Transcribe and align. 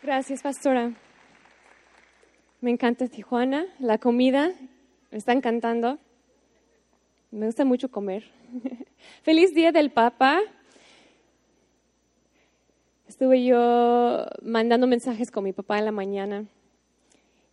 Gracias, 0.00 0.42
pastora. 0.42 0.92
Me 2.60 2.70
encanta 2.70 3.08
Tijuana, 3.08 3.66
la 3.80 3.98
comida, 3.98 4.52
me 5.10 5.18
está 5.18 5.32
encantando. 5.32 5.98
Me 7.32 7.46
gusta 7.46 7.64
mucho 7.64 7.90
comer. 7.90 8.22
Feliz 9.22 9.52
Día 9.54 9.72
del 9.72 9.90
Papa. 9.90 10.40
Estuve 13.08 13.44
yo 13.44 14.24
mandando 14.40 14.86
mensajes 14.86 15.32
con 15.32 15.42
mi 15.42 15.52
papá 15.52 15.80
en 15.80 15.86
la 15.86 15.92
mañana 15.92 16.46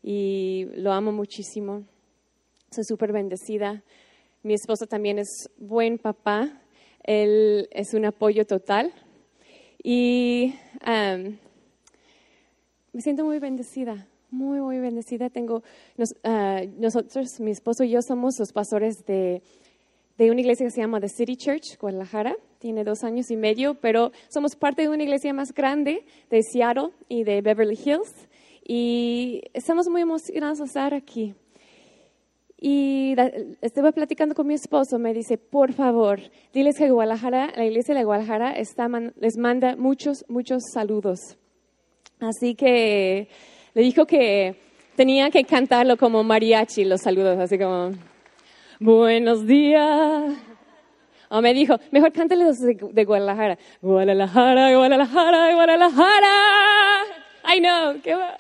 y 0.04 0.68
lo 0.76 0.92
amo 0.92 1.12
muchísimo. 1.12 1.84
Soy 2.70 2.84
súper 2.84 3.12
bendecida. 3.12 3.82
Mi 4.44 4.54
esposo 4.54 4.86
también 4.86 5.18
es 5.18 5.50
buen 5.58 5.98
papá. 5.98 6.62
Él 7.02 7.68
es 7.72 7.96
un 7.96 8.06
apoyo 8.06 8.46
total. 8.46 8.94
Y 9.82 10.54
um, 10.86 11.38
me 12.96 13.02
siento 13.02 13.26
muy 13.26 13.40
bendecida, 13.40 14.08
muy, 14.32 14.62
muy 14.62 14.80
bendecida. 14.80 15.30
Tengo, 15.30 15.64
uh, 15.98 16.02
nosotros, 16.80 17.42
mi 17.42 17.52
esposo 17.52 17.84
y 17.84 17.90
yo 17.90 18.02
somos 18.02 18.40
los 18.40 18.54
pastores 18.54 19.06
de, 19.06 19.42
de 20.18 20.32
una 20.32 20.40
iglesia 20.40 20.66
que 20.66 20.72
se 20.72 20.80
llama 20.80 21.02
The 21.02 21.10
City 21.10 21.36
Church, 21.36 21.78
Guadalajara. 21.78 22.38
Tiene 22.58 22.86
dos 22.86 23.04
años 23.04 23.30
y 23.32 23.36
medio, 23.36 23.74
pero 23.82 24.14
somos 24.30 24.56
parte 24.56 24.84
de 24.84 24.88
una 24.88 25.04
iglesia 25.04 25.34
más 25.34 25.54
grande 25.54 26.06
de 26.30 26.42
Seattle 26.42 26.92
y 27.10 27.26
de 27.26 27.42
Beverly 27.42 27.78
Hills. 27.78 28.30
Y 28.66 29.42
estamos 29.54 29.90
muy 29.90 30.02
emocionados 30.02 30.60
de 30.60 30.64
estar 30.64 30.94
aquí. 30.94 31.36
Y 32.58 33.14
estuve 33.60 33.92
platicando 33.92 34.36
con 34.36 34.48
mi 34.48 34.54
esposo, 34.54 34.98
me 35.00 35.14
dice, 35.14 35.38
por 35.38 35.74
favor, 35.74 36.22
diles 36.54 36.78
que 36.78 36.90
Guadalajara, 36.90 37.52
la 37.58 37.66
iglesia 37.66 37.94
de 37.94 38.06
Guadalajara 38.06 38.54
está, 38.54 38.88
les 39.18 39.38
manda 39.38 39.76
muchos, 39.76 40.24
muchos 40.30 40.64
saludos. 40.74 41.38
Así 42.28 42.56
que 42.56 43.28
le 43.74 43.82
dijo 43.82 44.06
que 44.06 44.56
tenía 44.96 45.30
que 45.30 45.44
cantarlo 45.44 45.96
como 45.96 46.24
mariachi, 46.24 46.84
los 46.86 47.02
saludos, 47.02 47.38
así 47.38 47.60
como, 47.60 47.92
buenos 48.80 49.46
días. 49.46 50.34
O 51.30 51.42
me 51.42 51.54
dijo, 51.54 51.76
mejor 51.92 52.12
cántelos 52.12 52.60
de, 52.60 52.78
de 52.92 53.06
Guadalajara. 53.06 53.58
Guadalajara, 53.82 54.76
Guadalajara, 54.76 55.54
Guadalajara. 55.54 57.04
Ay, 57.44 57.62
no, 57.62 58.02
qué 58.02 58.16
va. 58.16 58.38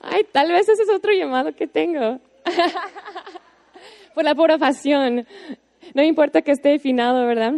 Ay, 0.00 0.24
tal 0.30 0.52
vez 0.52 0.68
ese 0.68 0.82
es 0.82 0.90
otro 0.90 1.12
llamado 1.12 1.54
que 1.54 1.66
tengo. 1.66 2.20
Por 4.14 4.24
la 4.24 4.34
pura 4.34 4.58
pasión. 4.58 5.26
No 5.94 6.02
importa 6.02 6.42
que 6.42 6.52
esté 6.52 6.74
afinado, 6.74 7.26
¿verdad? 7.26 7.54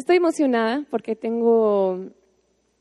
Estoy 0.00 0.16
emocionada 0.16 0.86
porque 0.88 1.14
tengo 1.14 2.08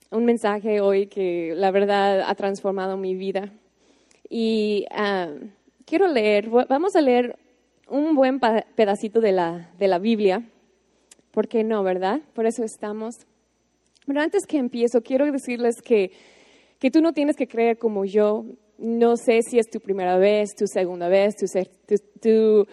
un 0.10 0.26
mensaje 0.26 0.80
hoy 0.80 1.08
que 1.08 1.52
la 1.54 1.70
verdad 1.70 2.22
ha 2.22 2.34
transformado 2.34 2.96
mi 2.96 3.14
vida. 3.14 3.52
Y 4.30 4.86
ah, 4.90 5.28
quiero 5.84 6.08
leer, 6.08 6.48
vamos 6.48 6.96
a 6.96 7.02
leer 7.02 7.38
un 7.90 8.16
buen 8.16 8.40
pedacito 8.40 9.20
de 9.20 9.34
la, 9.34 9.70
de 9.78 9.90
la 9.90 10.00
Biblia. 10.00 10.50
¿Por 11.32 11.50
qué 11.50 11.66
no, 11.66 11.84
verdad? 11.84 12.22
Por 12.34 12.46
eso 12.46 12.64
estamos. 12.64 13.16
Pero 14.08 14.22
antes 14.22 14.46
que 14.48 14.56
empiezo, 14.58 15.02
quiero 15.02 15.30
decirles 15.30 15.82
que, 15.82 16.14
que 16.80 16.90
tú 16.90 17.02
no 17.02 17.12
tienes 17.12 17.36
que 17.36 17.50
creer 17.50 17.78
como 17.78 18.06
yo 18.06 18.46
no 18.78 19.18
sé 19.18 19.42
si 19.42 19.60
es 19.60 19.70
tu 19.70 19.82
primera 19.82 20.18
vez, 20.18 20.56
tu 20.56 20.68
segunda 20.68 21.10
vez, 21.10 21.36
tu, 21.36 22.66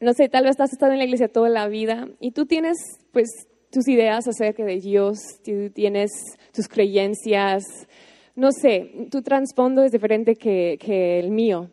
no 0.00 0.12
sé, 0.12 0.28
tal 0.28 0.42
vez 0.42 0.58
has 0.58 0.72
estado 0.72 0.90
en 0.90 0.98
la 0.98 1.04
iglesia 1.04 1.28
toda 1.28 1.48
la 1.48 1.68
vida 1.68 2.08
y 2.18 2.32
tú 2.32 2.46
tienes 2.46 2.76
pues 3.12 3.28
tus 3.70 3.88
ideas 3.88 4.26
acerca 4.26 4.64
de 4.64 4.80
Dios, 4.80 5.18
tú 5.44 5.70
tienes 5.70 6.10
tus 6.52 6.68
creencias, 6.68 7.62
no 8.34 8.52
sé, 8.52 9.08
tu 9.10 9.22
trasfondo 9.22 9.82
es 9.82 9.92
diferente 9.92 10.34
que, 10.34 10.78
que 10.80 11.18
el 11.18 11.30
mío. 11.30 11.70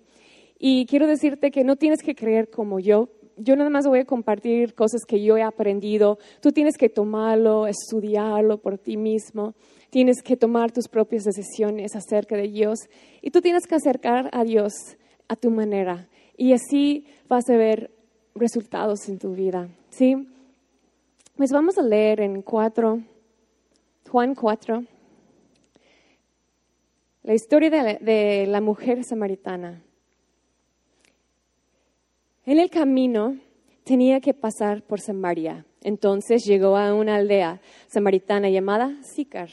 Y 0.59 0.85
quiero 0.85 1.07
decirte 1.07 1.51
que 1.51 1.63
no 1.63 1.75
tienes 1.75 2.01
que 2.01 2.15
creer 2.15 2.49
como 2.49 2.79
yo. 2.79 3.09
Yo 3.37 3.55
nada 3.55 3.69
más 3.69 3.85
voy 3.85 3.99
a 3.99 4.05
compartir 4.05 4.73
cosas 4.73 5.01
que 5.07 5.21
yo 5.23 5.37
he 5.37 5.43
aprendido. 5.43 6.17
Tú 6.41 6.51
tienes 6.51 6.75
que 6.77 6.89
tomarlo, 6.89 7.67
estudiarlo 7.67 8.57
por 8.57 8.79
ti 8.79 8.97
mismo 8.97 9.53
tienes 9.89 10.21
que 10.21 10.37
tomar 10.37 10.71
tus 10.71 10.87
propias 10.87 11.23
decisiones 11.23 11.95
acerca 11.95 12.35
de 12.35 12.47
Dios 12.47 12.79
y 13.21 13.31
tú 13.31 13.41
tienes 13.41 13.65
que 13.67 13.75
acercar 13.75 14.29
a 14.33 14.43
Dios 14.43 14.73
a 15.27 15.35
tu 15.35 15.49
manera 15.49 16.07
y 16.37 16.53
así 16.53 17.05
vas 17.27 17.49
a 17.49 17.57
ver 17.57 17.91
resultados 18.35 19.09
en 19.09 19.17
tu 19.17 19.33
vida, 19.33 19.69
¿sí? 19.89 20.27
Pues 21.37 21.51
vamos 21.51 21.77
a 21.77 21.83
leer 21.83 22.19
en 22.19 22.41
4, 22.41 22.99
Juan 24.09 24.33
4, 24.33 24.83
la 27.21 27.33
historia 27.35 27.69
de 27.69 27.83
la, 27.83 27.93
de 27.93 28.47
la 28.47 28.59
mujer 28.59 29.03
samaritana. 29.03 29.83
En 32.43 32.59
el 32.59 32.71
camino 32.71 33.37
tenía 33.83 34.19
que 34.19 34.33
pasar 34.33 34.81
por 34.81 34.99
Samaria. 34.99 35.63
Entonces 35.83 36.43
llegó 36.43 36.75
a 36.75 36.95
una 36.95 37.17
aldea 37.17 37.61
samaritana 37.87 38.49
llamada 38.49 38.97
Sicar 39.03 39.49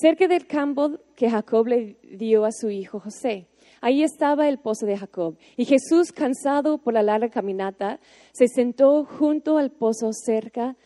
cerca 0.00 0.26
del 0.28 0.46
campo 0.46 0.98
que 1.14 1.28
Jacob 1.28 1.66
le 1.66 1.98
dio 2.02 2.46
a 2.46 2.52
su 2.52 2.70
hijo 2.70 3.00
José. 3.00 3.49
Ahí 3.80 4.02
estaba 4.02 4.48
el 4.48 4.58
pozo 4.58 4.86
de 4.86 4.96
Jacob. 4.96 5.36
Y 5.56 5.64
Jesús, 5.64 6.12
cansado 6.12 6.78
por 6.78 6.92
la 6.92 7.02
larga 7.02 7.30
caminata, 7.30 7.98
se 8.32 8.46
sentó 8.48 9.04
junto 9.04 9.56
al 9.56 9.70
pozo 9.70 10.12
cerca 10.12 10.76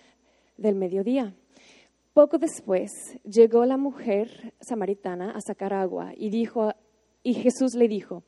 del 0.56 0.77
mediodía. 0.77 1.34
Poco 2.12 2.38
después 2.38 2.93
llegó 3.25 3.65
la 3.66 3.77
mujer 3.77 4.55
samaritana 4.60 5.32
a 5.32 5.41
sacar 5.41 5.72
agua 5.72 6.12
y, 6.16 6.31
dijo, 6.31 6.72
y 7.25 7.34
Jesús 7.34 7.75
le 7.75 7.88
dijo, 7.88 8.22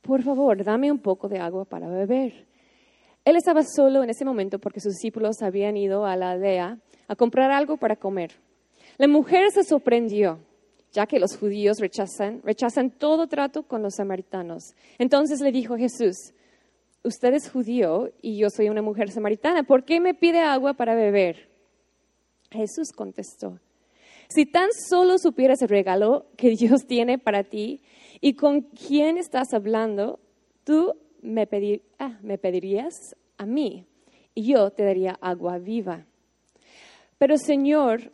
por 0.00 0.22
favor, 0.22 0.64
dame 0.64 0.90
un 0.90 0.98
poco 0.98 1.28
de 1.28 1.38
agua 1.38 1.64
para 1.64 1.88
beber. 1.88 2.48
Él 3.24 3.36
estaba 3.36 3.62
solo 3.62 4.02
en 4.02 4.10
ese 4.10 4.24
momento 4.24 4.58
porque 4.58 4.80
sus 4.80 4.94
discípulos 4.94 5.42
habían 5.42 5.76
ido 5.76 6.04
a 6.04 6.16
la 6.16 6.32
aldea 6.32 6.80
a 7.06 7.14
comprar 7.14 7.52
algo 7.52 7.76
para 7.76 7.94
comer. 7.94 8.32
La 8.98 9.06
mujer 9.06 9.52
se 9.52 9.62
sorprendió, 9.62 10.40
ya 10.92 11.06
que 11.06 11.18
los 11.18 11.36
judíos 11.36 11.78
rechazan, 11.78 12.42
rechazan 12.42 12.90
todo 12.90 13.26
trato 13.26 13.62
con 13.64 13.82
los 13.82 13.94
samaritanos. 13.96 14.74
Entonces 14.98 15.40
le 15.40 15.50
dijo 15.50 15.76
Jesús, 15.76 16.16
usted 17.02 17.34
es 17.34 17.50
judío 17.50 18.10
y 18.20 18.36
yo 18.36 18.50
soy 18.50 18.68
una 18.68 18.82
mujer 18.82 19.10
samaritana, 19.10 19.62
¿por 19.62 19.84
qué 19.84 20.00
me 20.00 20.14
pide 20.14 20.40
agua 20.40 20.74
para 20.74 20.94
beber? 20.94 21.48
Jesús 22.50 22.92
contestó, 22.94 23.58
si 24.28 24.46
tan 24.46 24.68
solo 24.88 25.18
supieras 25.18 25.62
el 25.62 25.68
regalo 25.68 26.26
que 26.36 26.50
Dios 26.50 26.86
tiene 26.86 27.18
para 27.18 27.44
ti 27.44 27.80
y 28.20 28.34
con 28.34 28.62
quién 28.62 29.18
estás 29.18 29.52
hablando, 29.54 30.20
tú 30.64 30.94
me, 31.22 31.48
ah, 31.98 32.18
me 32.22 32.38
pedirías 32.38 32.94
a 33.38 33.46
mí 33.46 33.86
y 34.34 34.52
yo 34.52 34.70
te 34.70 34.84
daría 34.84 35.18
agua 35.20 35.58
viva. 35.58 36.06
Pero 37.18 37.36
Señor, 37.38 38.12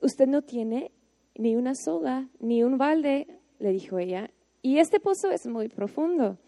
usted 0.00 0.26
no 0.26 0.42
tiene 0.42 0.90
ni 1.36 1.56
una 1.56 1.74
soga, 1.74 2.28
ni 2.40 2.62
un 2.62 2.78
balde, 2.78 3.26
le 3.58 3.72
dijo 3.72 3.98
ella, 3.98 4.30
y 4.60 4.78
este 4.78 5.00
pozo 5.00 5.30
es 5.30 5.46
muy 5.46 5.68
profundo. 5.68 6.38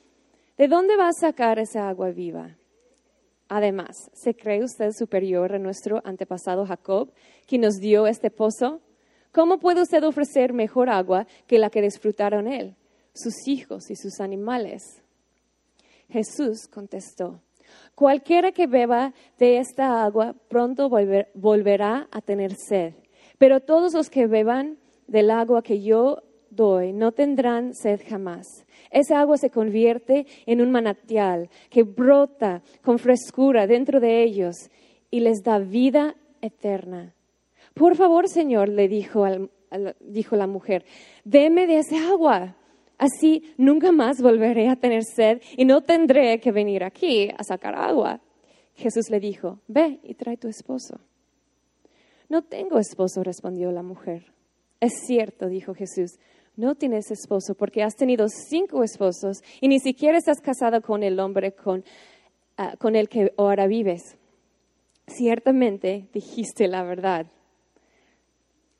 ¿De 0.56 0.68
dónde 0.68 0.96
va 0.96 1.08
a 1.08 1.12
sacar 1.12 1.58
esa 1.58 1.88
agua 1.88 2.10
viva? 2.10 2.56
Además, 3.48 4.10
¿se 4.14 4.34
cree 4.34 4.62
usted 4.62 4.92
superior 4.92 5.52
a 5.54 5.58
nuestro 5.58 6.00
antepasado 6.04 6.64
Jacob, 6.66 7.12
quien 7.46 7.62
nos 7.62 7.74
dio 7.76 8.06
este 8.06 8.30
pozo? 8.30 8.80
¿Cómo 9.32 9.58
puede 9.58 9.82
usted 9.82 10.04
ofrecer 10.04 10.52
mejor 10.52 10.88
agua 10.88 11.26
que 11.46 11.58
la 11.58 11.70
que 11.70 11.82
disfrutaron 11.82 12.46
él, 12.46 12.76
sus 13.12 13.48
hijos 13.48 13.90
y 13.90 13.96
sus 13.96 14.20
animales? 14.20 15.02
Jesús 16.08 16.68
contestó, 16.68 17.40
cualquiera 17.94 18.52
que 18.52 18.66
beba 18.66 19.12
de 19.38 19.58
esta 19.58 20.04
agua 20.04 20.34
pronto 20.48 20.88
volverá 20.88 22.08
a 22.12 22.20
tener 22.20 22.54
sed 22.54 22.94
pero 23.38 23.60
todos 23.60 23.94
los 23.94 24.10
que 24.10 24.26
beban 24.26 24.78
del 25.06 25.30
agua 25.30 25.62
que 25.62 25.80
yo 25.82 26.22
doy 26.50 26.92
no 26.92 27.12
tendrán 27.12 27.74
sed 27.74 28.00
jamás. 28.08 28.46
Esa 28.90 29.20
agua 29.20 29.36
se 29.36 29.50
convierte 29.50 30.26
en 30.46 30.60
un 30.60 30.70
manantial 30.70 31.48
que 31.68 31.82
brota 31.82 32.62
con 32.82 32.98
frescura 32.98 33.66
dentro 33.66 34.00
de 34.00 34.22
ellos 34.22 34.54
y 35.10 35.20
les 35.20 35.42
da 35.42 35.58
vida 35.58 36.14
eterna. 36.40 37.14
Por 37.74 37.96
favor, 37.96 38.28
Señor, 38.28 38.68
le 38.68 38.88
dijo, 38.88 39.26
la 39.26 40.46
mujer, 40.46 40.84
deme 41.24 41.66
de 41.66 41.78
esa 41.78 42.08
agua. 42.08 42.56
Así 42.98 43.52
nunca 43.56 43.90
más 43.90 44.22
volveré 44.22 44.68
a 44.68 44.76
tener 44.76 45.02
sed 45.02 45.42
y 45.56 45.64
no 45.64 45.80
tendré 45.80 46.38
que 46.38 46.52
venir 46.52 46.84
aquí 46.84 47.30
a 47.36 47.42
sacar 47.42 47.74
agua. 47.74 48.20
Jesús 48.76 49.10
le 49.10 49.18
dijo, 49.18 49.58
ve 49.66 49.98
y 50.04 50.14
trae 50.14 50.36
tu 50.36 50.46
esposo. 50.46 51.00
No 52.28 52.42
tengo 52.42 52.78
esposo, 52.78 53.22
respondió 53.22 53.70
la 53.70 53.82
mujer. 53.82 54.32
Es 54.80 54.92
cierto, 55.06 55.48
dijo 55.48 55.74
Jesús, 55.74 56.18
no 56.56 56.74
tienes 56.74 57.10
esposo 57.10 57.54
porque 57.54 57.82
has 57.82 57.96
tenido 57.96 58.26
cinco 58.28 58.84
esposos 58.84 59.42
y 59.60 59.68
ni 59.68 59.80
siquiera 59.80 60.18
estás 60.18 60.40
casado 60.40 60.80
con 60.82 61.02
el 61.02 61.18
hombre 61.18 61.52
con, 61.52 61.84
ah, 62.56 62.74
el 62.80 63.08
que 63.08 63.32
ahora 63.36 63.66
vives. 63.66 64.16
Ciertamente 65.06 66.08
dijiste 66.12 66.68
la 66.68 66.82
verdad. 66.82 67.26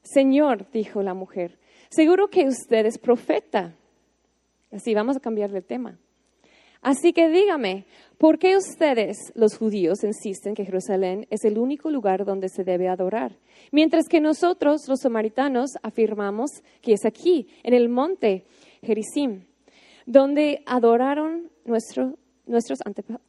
Señor, 0.02 0.70
dijo 0.70 1.02
la 1.02 1.14
mujer, 1.14 1.58
seguro 1.91 2.29
que 2.29 2.46
usted 2.46 2.87
es 2.87 2.99
profeta. 2.99 3.75
Así, 4.70 4.94
vamos 4.94 5.17
a 5.17 5.20
cambiar 5.20 5.50
de 5.50 5.62
tema. 5.62 5.99
Así 6.84 7.14
que 7.14 7.31
dígame, 7.31 7.86
¿por 8.19 8.38
qué 8.38 8.58
ustedes, 8.58 9.32
los 9.34 9.56
judíos, 9.56 10.04
insisten 10.04 10.54
que 10.54 10.66
Jerusalén 10.66 11.26
es 11.31 11.46
el 11.46 11.56
único 11.56 11.90
lugar 11.90 12.26
donde 12.26 12.50
se 12.50 12.62
debe 12.62 12.88
adorar? 12.88 13.38
Mientras 13.72 14.06
que 14.06 14.20
nosotros, 14.20 14.86
los 14.86 15.00
samaritanos, 15.00 15.70
afirmamos 15.82 16.50
que 16.82 16.92
es 16.92 17.06
aquí, 17.06 17.48
en 17.62 17.72
el 17.72 17.88
monte 17.88 18.44
Gerizim, 18.82 19.46
donde 20.04 20.62
adoraron 20.66 21.50
nuestros 21.64 22.81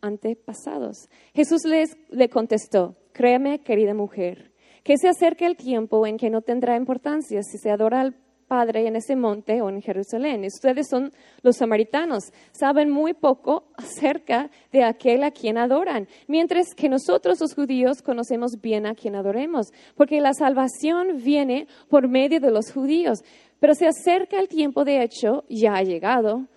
antepasados. 0.02 1.08
Jesús 1.34 1.64
les, 1.64 1.96
le 2.10 2.28
contestó, 2.28 2.98
créeme, 3.14 3.60
querida 3.60 3.94
mujer, 3.94 4.52
que 4.84 4.98
se 4.98 5.08
acerque 5.08 5.46
el 5.46 5.56
tiempo 5.56 6.06
en 6.06 6.18
que 6.18 6.30
no 6.30 6.42
tendrá 6.42 6.76
importancia 6.76 7.42
si 7.42 7.58
se 7.58 7.72
adora 7.72 8.02
al 8.02 8.18
Padre 8.48 8.88
en 8.88 8.96
ese 8.96 9.16
monte 9.16 9.62
o 9.62 9.70
en 9.70 9.82
Jerusalén. 9.82 10.46
Ustedes 10.46 10.88
son 10.90 11.12
los 11.42 11.58
samaritanos, 11.58 12.32
saben 12.52 12.90
muy 12.90 13.14
poco 13.14 13.66
acerca 13.76 14.50
de 14.72 14.84
aquel 14.84 15.24
a 15.24 15.32
quien 15.32 15.58
adoran, 15.58 16.08
mientras 16.28 16.74
que 16.76 16.90
nosotros 16.90 17.40
los 17.42 17.54
judíos 17.54 18.02
conocemos 18.02 18.62
bien 18.62 18.86
a 18.86 18.96
quien 18.96 19.16
adoremos, 19.16 19.68
porque 19.96 20.22
la 20.22 20.34
salvación 20.34 21.18
viene 21.24 21.68
por 21.90 22.08
medio 22.08 22.40
de 22.40 22.52
los 22.52 22.72
judíos. 22.72 23.20
Pero 23.60 23.74
se 23.74 23.88
acerca 23.88 24.40
el 24.40 24.48
tiempo, 24.48 24.84
de 24.84 25.02
hecho, 25.02 25.44
ya 25.50 25.76
ha 25.76 25.84
llegado, 25.84 26.48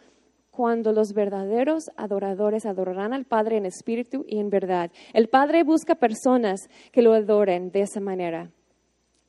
cuando 0.58 0.92
los 0.92 1.12
verdaderos 1.12 1.84
adoradores 1.96 2.66
adorarán 2.66 3.12
al 3.12 3.24
Padre 3.24 3.58
en 3.58 3.64
espíritu 3.64 4.24
y 4.26 4.40
en 4.40 4.50
verdad. 4.50 4.90
El 5.12 5.28
Padre 5.28 5.62
busca 5.62 5.94
personas 5.94 6.68
que 6.90 7.00
lo 7.00 7.12
adoren 7.12 7.70
de 7.70 7.82
esa 7.82 8.00
manera. 8.00 8.50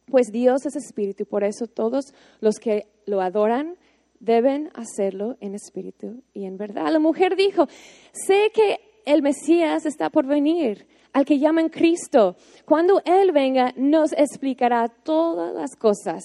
Pues 0.10 0.32
Dios 0.32 0.66
es 0.66 0.76
espíritu, 0.76 1.26
por 1.26 1.44
eso 1.44 1.68
todos 1.68 2.14
los 2.40 2.56
que 2.60 2.88
lo 3.06 3.22
adoran 3.22 3.76
deben 4.20 4.70
hacerlo 4.74 5.38
en 5.40 5.56
espíritu 5.56 6.24
y 6.34 6.46
en 6.46 6.58
verdad. 6.58 6.92
La 6.92 7.00
mujer 7.00 7.36
dijo, 7.36 7.68
sé 8.12 8.52
que 8.54 8.80
el 9.06 9.22
Mesías 9.22 9.86
está 9.86 10.10
por 10.10 10.26
venir, 10.26 10.88
al 11.14 11.26
que 11.26 11.40
llaman 11.40 11.70
Cristo. 11.70 12.36
Cuando 12.66 13.02
Él 13.06 13.32
venga, 13.32 13.74
nos 13.76 14.12
explicará 14.14 14.88
todas 14.90 15.54
las 15.54 15.76
cosas. 15.76 16.24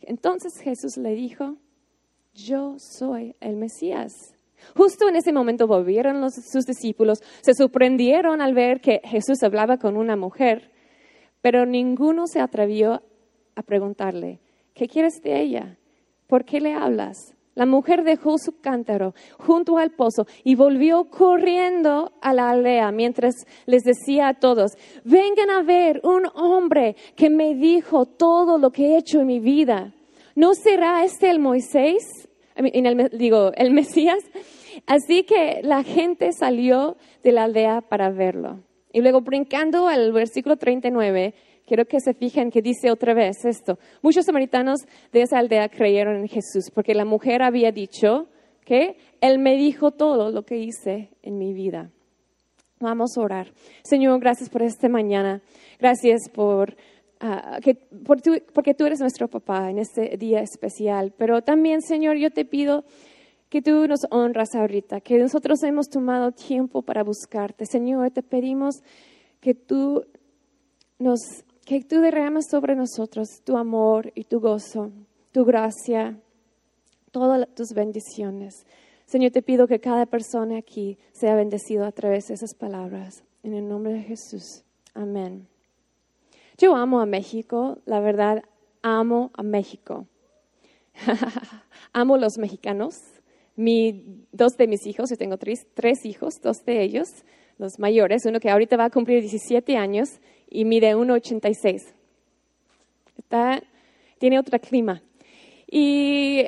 Entonces 0.00 0.52
Jesús 0.62 0.96
le 0.96 1.14
dijo, 1.14 1.56
yo 2.34 2.76
soy 2.78 3.34
el 3.40 3.56
Mesías. 3.56 4.12
Justo 4.76 5.08
en 5.08 5.16
ese 5.16 5.32
momento 5.32 5.66
volvieron 5.66 6.30
sus 6.30 6.64
discípulos, 6.64 7.22
se 7.42 7.54
sorprendieron 7.54 8.40
al 8.40 8.54
ver 8.54 8.80
que 8.80 9.00
Jesús 9.04 9.42
hablaba 9.42 9.76
con 9.76 9.96
una 9.96 10.16
mujer 10.16 10.70
pero 11.44 11.66
ninguno 11.66 12.26
se 12.26 12.40
atrevió 12.40 13.02
a 13.54 13.62
preguntarle, 13.62 14.40
¿qué 14.72 14.88
quieres 14.88 15.20
de 15.22 15.42
ella? 15.42 15.76
¿Por 16.26 16.46
qué 16.46 16.58
le 16.58 16.72
hablas? 16.72 17.18
La 17.54 17.66
mujer 17.66 18.02
dejó 18.02 18.38
su 18.38 18.62
cántaro 18.62 19.12
junto 19.36 19.76
al 19.76 19.90
pozo 19.90 20.26
y 20.42 20.54
volvió 20.54 21.10
corriendo 21.10 22.12
a 22.22 22.32
la 22.32 22.48
aldea 22.48 22.90
mientras 22.92 23.34
les 23.66 23.82
decía 23.82 24.28
a 24.28 24.40
todos, 24.40 24.72
vengan 25.04 25.50
a 25.50 25.62
ver 25.62 26.00
un 26.02 26.22
hombre 26.34 26.96
que 27.14 27.28
me 27.28 27.54
dijo 27.54 28.06
todo 28.06 28.56
lo 28.56 28.70
que 28.70 28.94
he 28.94 28.96
hecho 28.96 29.20
en 29.20 29.26
mi 29.26 29.38
vida. 29.38 29.92
¿No 30.34 30.54
será 30.54 31.04
este 31.04 31.28
el 31.28 31.40
Moisés? 31.40 32.26
digo, 33.12 33.52
el 33.54 33.70
Mesías. 33.70 34.24
Así 34.86 35.24
que 35.24 35.60
la 35.62 35.82
gente 35.82 36.32
salió 36.32 36.96
de 37.22 37.32
la 37.32 37.44
aldea 37.44 37.82
para 37.82 38.08
verlo. 38.08 38.60
Y 38.94 39.00
luego 39.00 39.22
brincando 39.22 39.88
al 39.88 40.12
versículo 40.12 40.56
39, 40.56 41.34
quiero 41.66 41.84
que 41.84 41.98
se 41.98 42.14
fijen 42.14 42.52
que 42.52 42.62
dice 42.62 42.92
otra 42.92 43.12
vez 43.12 43.44
esto. 43.44 43.76
Muchos 44.02 44.24
samaritanos 44.24 44.82
de 45.12 45.22
esa 45.22 45.40
aldea 45.40 45.68
creyeron 45.68 46.14
en 46.14 46.28
Jesús 46.28 46.70
porque 46.72 46.94
la 46.94 47.04
mujer 47.04 47.42
había 47.42 47.72
dicho 47.72 48.28
que 48.64 48.96
Él 49.20 49.40
me 49.40 49.56
dijo 49.56 49.90
todo 49.90 50.30
lo 50.30 50.44
que 50.44 50.58
hice 50.58 51.10
en 51.22 51.38
mi 51.38 51.52
vida. 51.52 51.90
Vamos 52.78 53.18
a 53.18 53.22
orar. 53.22 53.52
Señor, 53.82 54.20
gracias 54.20 54.48
por 54.48 54.62
esta 54.62 54.88
mañana. 54.88 55.42
Gracias 55.80 56.28
por, 56.32 56.76
ah, 57.18 57.58
que, 57.60 57.74
por 57.74 58.18
porque 58.52 58.74
tú 58.74 58.86
eres 58.86 59.00
nuestro 59.00 59.26
papá 59.26 59.70
en 59.70 59.80
este 59.80 60.16
día 60.16 60.38
especial. 60.38 61.12
Pero 61.18 61.42
también, 61.42 61.82
Señor, 61.82 62.16
yo 62.16 62.30
te 62.30 62.44
pido 62.44 62.84
que 63.54 63.62
tú 63.62 63.86
nos 63.86 64.00
honras 64.10 64.56
ahorita, 64.56 65.00
que 65.00 65.16
nosotros 65.16 65.62
hemos 65.62 65.88
tomado 65.88 66.32
tiempo 66.32 66.82
para 66.82 67.04
buscarte. 67.04 67.66
Señor, 67.66 68.10
te 68.10 68.20
pedimos 68.20 68.82
que 69.40 69.54
tú 69.54 70.04
nos, 70.98 71.20
que 71.64 71.80
tú 71.84 72.00
derramas 72.00 72.46
sobre 72.50 72.74
nosotros 72.74 73.42
tu 73.44 73.56
amor 73.56 74.10
y 74.16 74.24
tu 74.24 74.40
gozo, 74.40 74.90
tu 75.30 75.44
gracia, 75.44 76.18
todas 77.12 77.46
tus 77.54 77.74
bendiciones. 77.74 78.66
Señor, 79.06 79.30
te 79.30 79.40
pido 79.40 79.68
que 79.68 79.78
cada 79.78 80.06
persona 80.06 80.58
aquí 80.58 80.98
sea 81.12 81.36
bendecido 81.36 81.84
a 81.84 81.92
través 81.92 82.26
de 82.26 82.34
esas 82.34 82.54
palabras. 82.54 83.22
En 83.44 83.54
el 83.54 83.68
nombre 83.68 83.92
de 83.92 84.02
Jesús. 84.02 84.64
Amén. 84.94 85.46
Yo 86.58 86.74
amo 86.74 86.98
a 86.98 87.06
México, 87.06 87.78
la 87.84 88.00
verdad, 88.00 88.42
amo 88.82 89.30
a 89.34 89.44
México. 89.44 90.08
amo 91.92 92.16
los 92.16 92.36
mexicanos, 92.36 93.13
mi, 93.56 94.26
dos 94.32 94.56
de 94.56 94.66
mis 94.66 94.86
hijos, 94.86 95.10
yo 95.10 95.16
tengo 95.16 95.36
tres, 95.36 95.66
tres 95.74 96.04
hijos, 96.04 96.40
dos 96.42 96.64
de 96.64 96.82
ellos, 96.82 97.08
los 97.58 97.78
mayores, 97.78 98.24
uno 98.26 98.40
que 98.40 98.50
ahorita 98.50 98.76
va 98.76 98.86
a 98.86 98.90
cumplir 98.90 99.20
17 99.20 99.76
años 99.76 100.20
y 100.48 100.64
mide 100.64 100.96
1,86. 100.96 101.94
Está, 103.18 103.62
tiene 104.18 104.38
otro 104.38 104.58
clima. 104.58 105.02
Y 105.70 106.46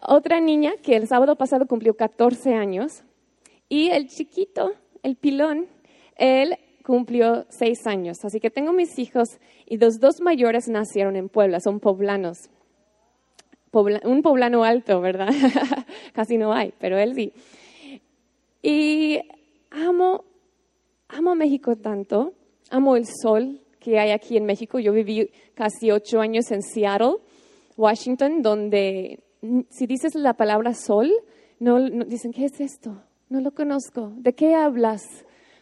otra 0.00 0.40
niña 0.40 0.74
que 0.82 0.96
el 0.96 1.06
sábado 1.06 1.36
pasado 1.36 1.66
cumplió 1.66 1.94
14 1.94 2.54
años 2.54 3.02
y 3.68 3.88
el 3.90 4.08
chiquito, 4.08 4.72
el 5.02 5.16
pilón, 5.16 5.66
él 6.16 6.56
cumplió 6.84 7.46
6 7.50 7.86
años. 7.86 8.24
Así 8.24 8.40
que 8.40 8.50
tengo 8.50 8.72
mis 8.72 8.98
hijos 8.98 9.38
y 9.64 9.78
los 9.78 10.00
dos 10.00 10.20
mayores 10.20 10.68
nacieron 10.68 11.16
en 11.16 11.28
Puebla, 11.28 11.60
son 11.60 11.80
poblanos 11.80 12.50
un 13.80 14.22
poblano 14.22 14.64
alto, 14.64 15.00
¿verdad? 15.00 15.28
Casi 16.12 16.38
no 16.38 16.52
hay, 16.52 16.72
pero 16.78 16.98
él 16.98 17.14
sí. 17.14 17.32
Y 18.62 19.20
amo, 19.70 20.24
amo 21.08 21.34
México 21.34 21.76
tanto, 21.76 22.32
amo 22.70 22.96
el 22.96 23.06
sol 23.06 23.60
que 23.78 23.98
hay 23.98 24.10
aquí 24.10 24.36
en 24.36 24.44
México. 24.44 24.78
Yo 24.78 24.92
viví 24.92 25.30
casi 25.54 25.90
ocho 25.90 26.20
años 26.20 26.50
en 26.50 26.62
Seattle, 26.62 27.16
Washington, 27.76 28.42
donde 28.42 29.20
si 29.70 29.86
dices 29.86 30.14
la 30.14 30.34
palabra 30.34 30.74
sol, 30.74 31.12
no, 31.58 31.78
dicen, 31.80 32.32
¿qué 32.32 32.46
es 32.46 32.60
esto? 32.60 33.02
No 33.28 33.40
lo 33.40 33.52
conozco. 33.52 34.12
¿De 34.16 34.34
qué 34.34 34.54
hablas? 34.54 35.02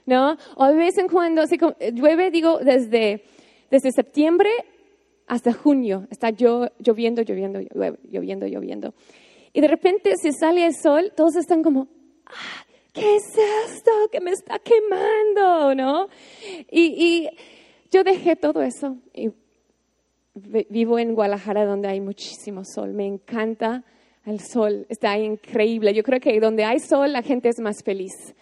¿No? 0.07 0.37
O 0.57 0.67
de 0.67 0.75
vez 0.75 0.99
en 0.99 1.09
cuando, 1.09 1.43
así 1.43 1.59
como, 1.59 1.75
llueve, 1.93 2.31
digo, 2.31 2.59
desde, 2.59 3.25
desde 3.71 3.93
septiembre 3.93 4.51
hasta 5.27 5.53
junio. 5.53 6.07
Está 6.11 6.31
lloviendo, 6.31 7.23
lloviendo, 7.23 7.61
lloviendo, 7.61 8.47
lloviendo. 8.47 8.95
Y 9.53 9.61
de 9.61 9.69
repente 9.69 10.15
se 10.17 10.33
sale 10.33 10.67
el 10.67 10.75
sol, 10.75 11.13
todos 11.17 11.37
están 11.37 11.63
como, 11.63 11.89
ah, 12.27 12.65
¿qué 12.93 13.17
es 13.17 13.39
esto 13.67 13.91
que 14.11 14.21
me 14.21 14.33
está 14.33 14.59
quemando? 14.59 15.75
¿No? 15.75 16.09
Y, 16.71 17.29
yo 17.91 18.03
dejé 18.03 18.35
todo 18.35 18.61
eso 18.63 18.97
y 19.13 19.31
vivo 20.35 20.99
en 20.99 21.15
Guadalajara 21.15 21.65
donde 21.65 21.87
hay 21.87 22.01
muchísimo 22.01 22.65
sol. 22.65 22.93
Me 22.93 23.07
encanta 23.07 23.85
el 24.27 24.41
sol, 24.41 24.85
está 24.89 25.17
increíble. 25.17 25.95
Yo 25.95 26.03
creo 26.03 26.19
que 26.19 26.41
donde 26.41 26.65
hay 26.65 26.81
sol 26.81 27.13
la 27.13 27.23
gente 27.23 27.51
es 27.51 27.61
más 27.61 27.85
feliz. 27.85 28.35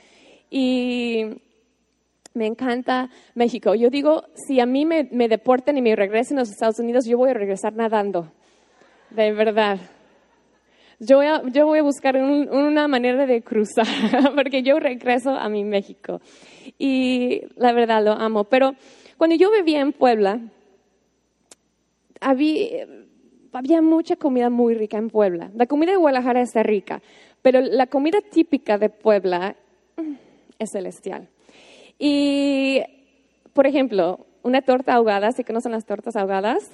Y 0.49 1.27
me 2.35 2.47
encanta 2.47 3.11
México. 3.35 3.75
Yo 3.75 3.91
digo, 3.91 4.25
si 4.47 4.61
a 4.61 4.67
mí 4.67 4.85
me, 4.87 5.09
me, 5.11 5.29
deporten 5.29 5.77
y 5.77 5.83
me 5.83 5.95
regresen 5.97 6.39
a 6.39 6.43
los 6.43 6.51
Estados 6.51 6.79
Unidos, 6.79 7.05
yo 7.07 7.19
voy 7.19 7.31
a 7.31 7.35
regresar 7.35 7.75
nadando. 7.75 8.33
De 9.11 9.33
verdad. 9.33 9.79
Yo 10.99 11.17
voy 11.17 11.27
a, 11.27 11.43
yo 11.51 11.67
voy 11.67 11.81
a 11.81 11.83
buscar 11.83 12.17
una 12.17 12.87
manera 12.87 13.27
de 13.27 13.43
cruzar, 13.43 13.87
porque 14.37 14.63
yo 14.63 14.79
regreso 14.79 15.31
a 15.31 15.49
mi 15.49 15.65
México. 15.65 16.21
Y 16.79 17.43
la 17.57 17.73
verdad 17.73 18.05
lo 18.05 18.13
amo. 18.13 18.45
Pero 18.45 18.75
cuando 19.19 19.37
yo 19.37 19.51
vivía 19.51 19.81
en 19.81 19.93
Puebla, 19.93 20.41
había, 22.21 22.87
había 23.53 23.83
mucha 23.83 24.17
comida 24.17 24.49
muy 24.49 24.75
rica 24.75 24.97
en 24.97 25.11
Puebla. 25.11 25.51
La 25.55 25.67
comida 25.67 25.91
de 25.91 25.97
Guadalajara 25.97 26.41
está 26.41 26.63
rica, 26.63 27.03
pero 27.43 27.61
la 27.61 27.89
comida 27.89 28.21
típica 28.21 28.79
de 28.79 28.89
Puebla 28.89 29.57
mm, 29.97 30.13
es 30.59 30.71
celestial. 30.71 31.29
Y, 32.05 32.83
por 33.53 33.69
ejemplo, 33.69 34.27
una 34.43 34.61
torta 34.61 34.95
ahogada, 34.95 35.31
¿sí 35.31 35.45
conocen 35.45 35.71
las 35.71 35.87
tortas 35.87 36.17
ahogadas? 36.17 36.69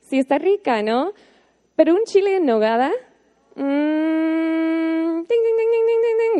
Sí, 0.00 0.18
está 0.18 0.38
rica, 0.38 0.82
¿no? 0.82 1.12
Pero 1.76 1.94
un 1.94 2.02
chile 2.04 2.38
en 2.38 2.46
nogada, 2.46 2.90
mmm, 3.54 5.22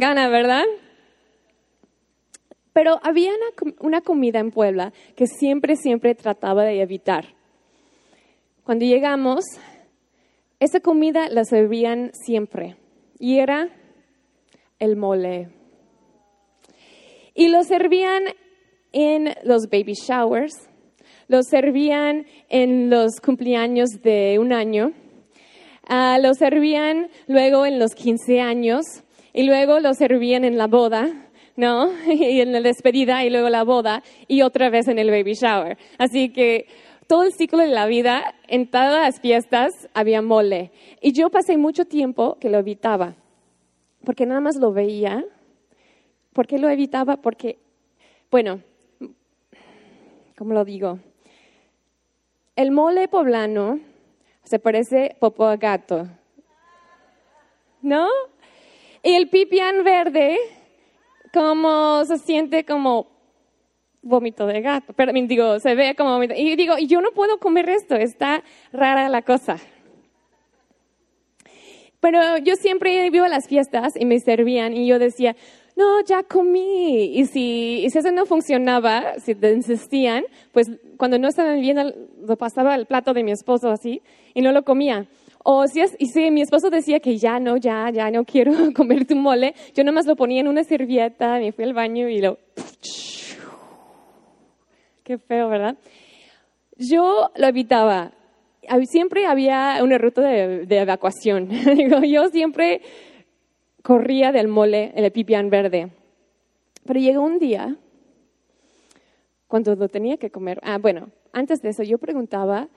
gana, 0.01 0.29
¿verdad? 0.29 0.65
Pero 2.73 2.99
había 3.05 3.31
una, 3.31 3.75
una, 3.79 4.01
comida 4.01 4.41
en 4.41 4.51
Puebla 4.51 4.93
que 5.15 5.29
siempre, 5.29 5.77
siempre 5.77 6.17
trataba 6.17 6.65
de 6.65 6.83
evitar. 6.83 7.27
cuando 8.65 8.85
llegamos, 8.85 9.45
esa 10.59 10.81
comida 10.81 11.29
la 11.29 11.45
servían 11.45 12.11
siempre 12.13 12.75
y 13.21 13.39
era 13.39 13.69
el 14.81 14.97
mole. 14.97 15.62
Y 17.35 17.49
lo 17.49 17.65
servían 17.65 18.25
en 18.93 19.35
los 19.45 19.69
baby 19.71 19.95
showers, 19.95 20.69
lo 21.29 21.43
servían 21.43 22.27
en 22.49 22.91
los 22.91 23.21
cumpleaños 23.21 23.89
de 24.03 24.39
un 24.39 24.53
año, 24.53 24.93
uh, 25.89 26.21
lo 26.21 26.35
servían 26.35 27.09
luego 27.27 27.65
en 27.65 27.79
los 27.79 27.95
15 27.95 28.41
años 28.41 28.85
y 29.33 29.45
luego 29.45 29.81
lo 29.81 29.95
servían 29.95 30.45
en 30.45 30.59
la 30.59 30.67
boda, 30.67 31.31
¿no? 31.57 31.91
y 32.07 32.41
en 32.41 32.53
la 32.53 32.61
despedida 32.61 33.25
y 33.25 33.31
luego 33.31 33.49
la 33.49 33.65
boda 33.65 34.03
y 34.29 34.43
otra 34.43 34.69
vez 34.71 34.89
en 34.89 34.99
el 34.99 35.11
baby 35.11 35.35
shower. 35.35 35.79
Así 35.99 36.31
que 36.31 36.67
todo 37.07 37.25
el 37.25 37.33
ciclo 37.33 37.59
de 37.59 37.69
la 37.69 37.87
vida, 37.87 38.35
en 38.49 38.71
todas 38.71 39.03
las 39.03 39.21
fiestas 39.21 39.71
había 39.95 40.23
mole. 40.23 40.71
Y 41.01 41.13
yo 41.13 41.31
pasé 41.31 41.57
mucho 41.57 41.85
tiempo 41.85 42.37
que 42.41 42.49
lo 42.49 42.59
evitaba, 42.59 43.17
porque 44.05 44.27
nada 44.27 44.41
más 44.41 44.57
lo 44.57 44.73
veía. 44.73 45.25
¿Por 46.33 46.47
qué 46.47 46.59
lo 46.59 46.69
evitaba? 46.69 47.17
Porque, 47.19 47.59
bueno, 48.31 48.61
¿cómo 50.37 50.55
lo 50.55 50.65
digo? 50.65 50.99
El 52.57 52.71
mole 52.71 53.09
poblano 53.09 53.81
se 54.43 54.59
parece 54.59 55.17
popo 55.21 55.45
a 55.45 55.57
gato, 55.57 56.09
¿no? 57.83 58.09
Y 59.03 59.15
el 59.15 59.29
pipián 59.29 59.85
verde, 59.85 60.39
como 61.33 62.05
se 62.05 62.19
siente 62.19 62.65
como 62.65 63.09
vómito 64.03 64.47
de 64.47 64.61
gato, 64.61 64.93
pero 64.95 65.13
digo, 65.13 65.61
se 65.61 65.75
ve 65.75 65.95
como 65.95 66.13
vómito. 66.13 66.35
Y 66.37 66.57
digo, 66.57 66.77
yo 66.79 67.01
no 67.01 67.13
puedo 67.13 67.39
comer 67.39 67.69
esto, 67.69 67.95
está 67.95 68.43
rara 68.73 69.09
la 69.09 69.23
cosa. 69.23 69.59
Pero 72.01 72.37
yo 72.39 72.57
siempre 72.57 73.07
iba 73.07 73.27
a 73.27 73.29
las 73.29 73.47
fiestas 73.47 73.95
y 73.97 74.05
me 74.07 74.19
servían 74.19 74.75
y 74.75 74.89
yo 74.89 74.99
decía, 74.99 75.37
no, 75.83 76.01
ya 76.05 76.23
comí. 76.23 77.19
Y 77.19 77.27
si, 77.27 77.83
y 77.85 77.91
si 77.91 77.99
eso 77.99 78.11
no 78.13 78.27
funcionaba, 78.27 79.19
si 79.19 79.33
insistían, 79.33 80.25
pues 80.53 80.71
cuando 80.97 81.19
no 81.19 81.29
estaban 81.29 81.61
viendo, 81.61 81.93
lo 82.27 82.37
pasaba 82.37 82.75
al 82.75 82.87
plato 82.87 83.13
de 83.13 83.25
mi 83.25 83.33
esposo 83.33 83.71
así 83.71 84.03
y 84.35 84.43
no 84.43 84.53
lo 84.53 84.63
comía. 84.63 85.07
O 85.45 85.67
si, 85.67 85.81
y 85.99 86.07
si 86.07 86.31
mi 86.31 86.43
esposo 86.43 86.71
decía 86.71 87.01
que 87.01 87.19
ya 87.19 87.41
no, 87.41 87.57
ya, 87.57 87.91
ya 87.91 88.11
no 88.11 88.25
quiero 88.25 88.53
comer 88.77 89.07
tu 89.07 89.17
mole, 89.17 89.55
yo 89.75 89.83
nomás 89.83 90.07
lo 90.07 90.15
ponía 90.17 90.41
en 90.41 90.49
una 90.49 90.63
servilleta, 90.65 91.39
me 91.39 91.53
fui 91.53 91.65
al 91.65 91.75
baño 91.75 92.09
y 92.09 92.21
lo... 92.21 92.39
Qué 95.05 95.19
feo, 95.19 95.49
¿verdad? 95.49 95.77
Yo 96.77 97.31
lo 97.35 97.47
evitaba. 97.49 98.13
Siempre 98.85 99.27
había 99.27 99.81
una 99.83 99.99
ruta 99.99 100.23
de, 100.23 100.79
evacuación. 100.79 101.49
yo 102.09 102.29
siempre 102.29 102.81
corría 103.83 104.33
del 104.33 104.49
mole, 104.49 104.93
el 104.95 105.11
pipián 105.13 105.51
verde. 105.51 105.91
Pero 106.85 107.01
llegó 107.01 107.23
un 107.23 107.39
día 107.39 107.77
cuando 109.47 109.75
lo 109.75 109.89
tenía 109.89 110.17
que 110.17 110.31
comer. 110.31 110.61
Ah, 110.63 110.79
bueno, 110.79 111.11
antes 111.33 111.61
de 111.61 111.71
eso 111.71 111.83
yo 111.83 111.99
preguntaba, 111.99 112.69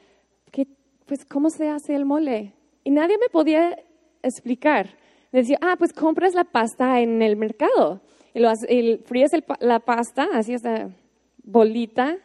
¿qué, 0.52 0.68
pues, 1.06 1.26
¿cómo 1.26 1.50
se 1.50 1.70
hace 1.70 1.96
el 1.96 2.06
mole? 2.06 2.54
Y 2.84 2.92
nadie 2.92 3.18
me 3.18 3.30
podía 3.30 3.78
explicar. 4.22 4.90
Decía, 5.32 5.58
ah, 5.62 5.76
pues 5.78 5.94
compras 5.94 6.34
la 6.34 6.44
pasta 6.44 7.00
en 7.00 7.22
el 7.22 7.36
mercado. 7.36 8.02
Y, 8.34 8.40
lo, 8.40 8.52
fríes 9.06 9.32
la 9.60 9.80
pasta, 9.80 10.28
así 10.34 10.54
esa 10.54 10.90
bolita, 11.44 12.18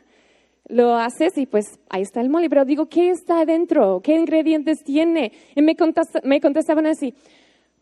lo 0.67 0.95
haces 0.97 1.37
y 1.39 1.47
pues 1.47 1.79
ahí 1.89 2.03
está 2.03 2.21
el 2.21 2.31
mole. 2.31 2.49
Pero 2.49 2.65
digo, 2.65 2.89
¿qué 2.89 3.11
está 3.11 3.41
adentro? 3.41 4.01
¿Qué 4.03 4.15
ingredientes 4.15 4.83
tiene? 4.85 5.33
Y 5.55 5.63
me 5.63 5.77
contestaban 5.77 6.87
así, 6.87 7.15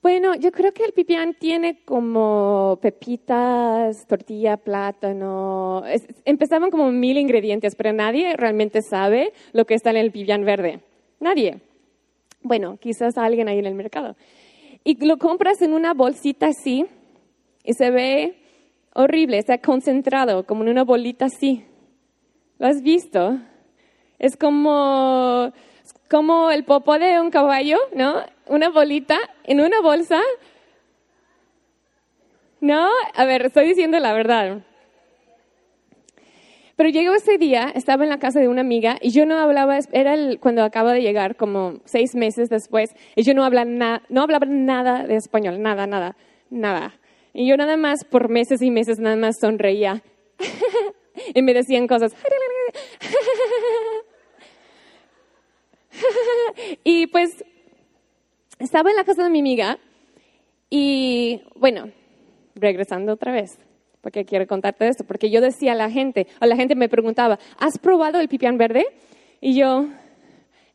bueno, 0.03 0.35
yo 0.37 0.53
creo 0.53 0.73
que 0.73 0.85
el 0.85 0.93
pipián 0.93 1.35
tiene 1.35 1.83
como 1.85 2.79
pepitas, 2.81 4.07
tortilla, 4.07 4.57
plátano. 4.57 5.83
empezaban 6.25 6.71
como 6.71 6.91
mil 6.93 7.19
ingredientes, 7.19 7.75
pero 7.75 7.93
nadie 7.93 8.37
realmente 8.37 8.81
sabe 8.83 9.33
lo 9.53 9.65
que 9.65 9.75
está 9.75 9.91
en 9.91 9.97
el 9.97 10.13
pipián 10.13 10.45
verde. 10.45 10.81
Nadie. 11.21 11.61
Bueno, 12.43 12.77
quizás 12.79 13.19
alguien 13.19 13.49
ahí 13.49 13.59
en 13.59 13.67
el 13.67 13.75
mercado. 13.75 14.17
Y 14.85 15.05
lo 15.05 15.19
compras 15.19 15.61
en 15.63 15.73
una 15.73 15.95
bolsita 15.95 16.47
así 16.47 16.87
y 17.65 17.73
se 17.75 17.91
ve 17.91 18.37
horrible, 18.95 19.39
está 19.39 19.59
concentrado, 19.59 20.45
como 20.47 20.63
en 20.63 20.71
una 20.71 20.85
bolita 20.85 21.27
así. 21.27 21.65
¿Lo 22.59 22.67
has 22.67 22.83
visto? 22.83 23.39
Es 24.19 24.37
como, 24.37 25.53
como 26.11 26.51
el 26.51 26.65
popo 26.65 26.99
de 26.99 27.21
un 27.21 27.31
caballo, 27.31 27.79
¿no? 27.95 28.23
Una 28.47 28.71
bolita 28.71 29.19
en 29.45 29.61
una 29.61 29.81
bolsa. 29.81 30.21
¿No? 32.61 32.89
A 33.15 33.25
ver, 33.25 33.47
estoy 33.47 33.67
diciendo 33.69 33.99
la 34.01 34.13
verdad. 34.13 34.63
Pero 36.77 36.91
llegó 36.91 37.13
ese 37.15 37.39
día, 37.39 37.73
estaba 37.75 38.05
en 38.05 38.11
la 38.11 38.21
casa 38.21 38.39
de 38.39 38.49
una 38.49 38.61
amiga 38.61 38.99
y 39.01 39.11
yo 39.11 39.27
no 39.27 39.37
hablaba, 39.37 39.79
era 39.93 40.15
cuando 40.39 40.63
acaba 40.63 40.93
de 40.93 41.03
llegar, 41.03 41.35
como 41.35 41.81
seis 41.85 42.15
meses 42.15 42.49
después, 42.49 42.95
y 43.17 43.25
yo 43.25 43.35
no 43.35 43.45
hablaba, 43.45 44.03
no 44.09 44.23
hablaba 44.23 44.47
nada 44.47 45.05
de 45.05 45.17
español, 45.17 45.61
nada, 45.61 45.89
nada, 45.89 46.17
nada. 46.51 46.95
Y 47.35 47.49
yo 47.49 47.57
nada 47.57 47.77
más, 47.77 48.05
por 48.05 48.29
meses 48.29 48.63
y 48.63 48.71
meses, 48.71 49.01
nada 49.01 49.17
más 49.17 49.39
sonreía. 49.41 50.03
y 51.35 51.43
me 51.43 51.53
decían 51.53 51.89
cosas. 51.89 52.15
y 56.85 57.07
pues 57.09 57.45
estaba 58.59 58.91
en 58.91 58.97
la 58.97 59.05
casa 59.05 59.25
de 59.25 59.31
mi 59.31 59.41
amiga 59.41 59.79
y 60.71 61.43
bueno, 61.55 61.91
regresando 62.55 63.13
otra 63.13 63.33
vez, 63.33 63.59
porque 64.01 64.25
quiero 64.25 64.47
contarte 64.47 64.89
esto, 64.89 65.05
porque 65.05 65.31
yo 65.31 65.41
decía 65.41 65.73
a 65.73 65.77
la 65.77 65.91
gente, 65.91 66.27
o 66.41 66.47
la 66.47 66.57
gente 66.57 66.75
me 66.75 66.89
preguntaba, 66.89 67.39
¿has 67.59 67.79
probado 67.79 68.21
el 68.21 68.29
pipián 68.29 68.59
verde? 68.59 68.87
Y 69.41 69.55
yo, 69.55 69.87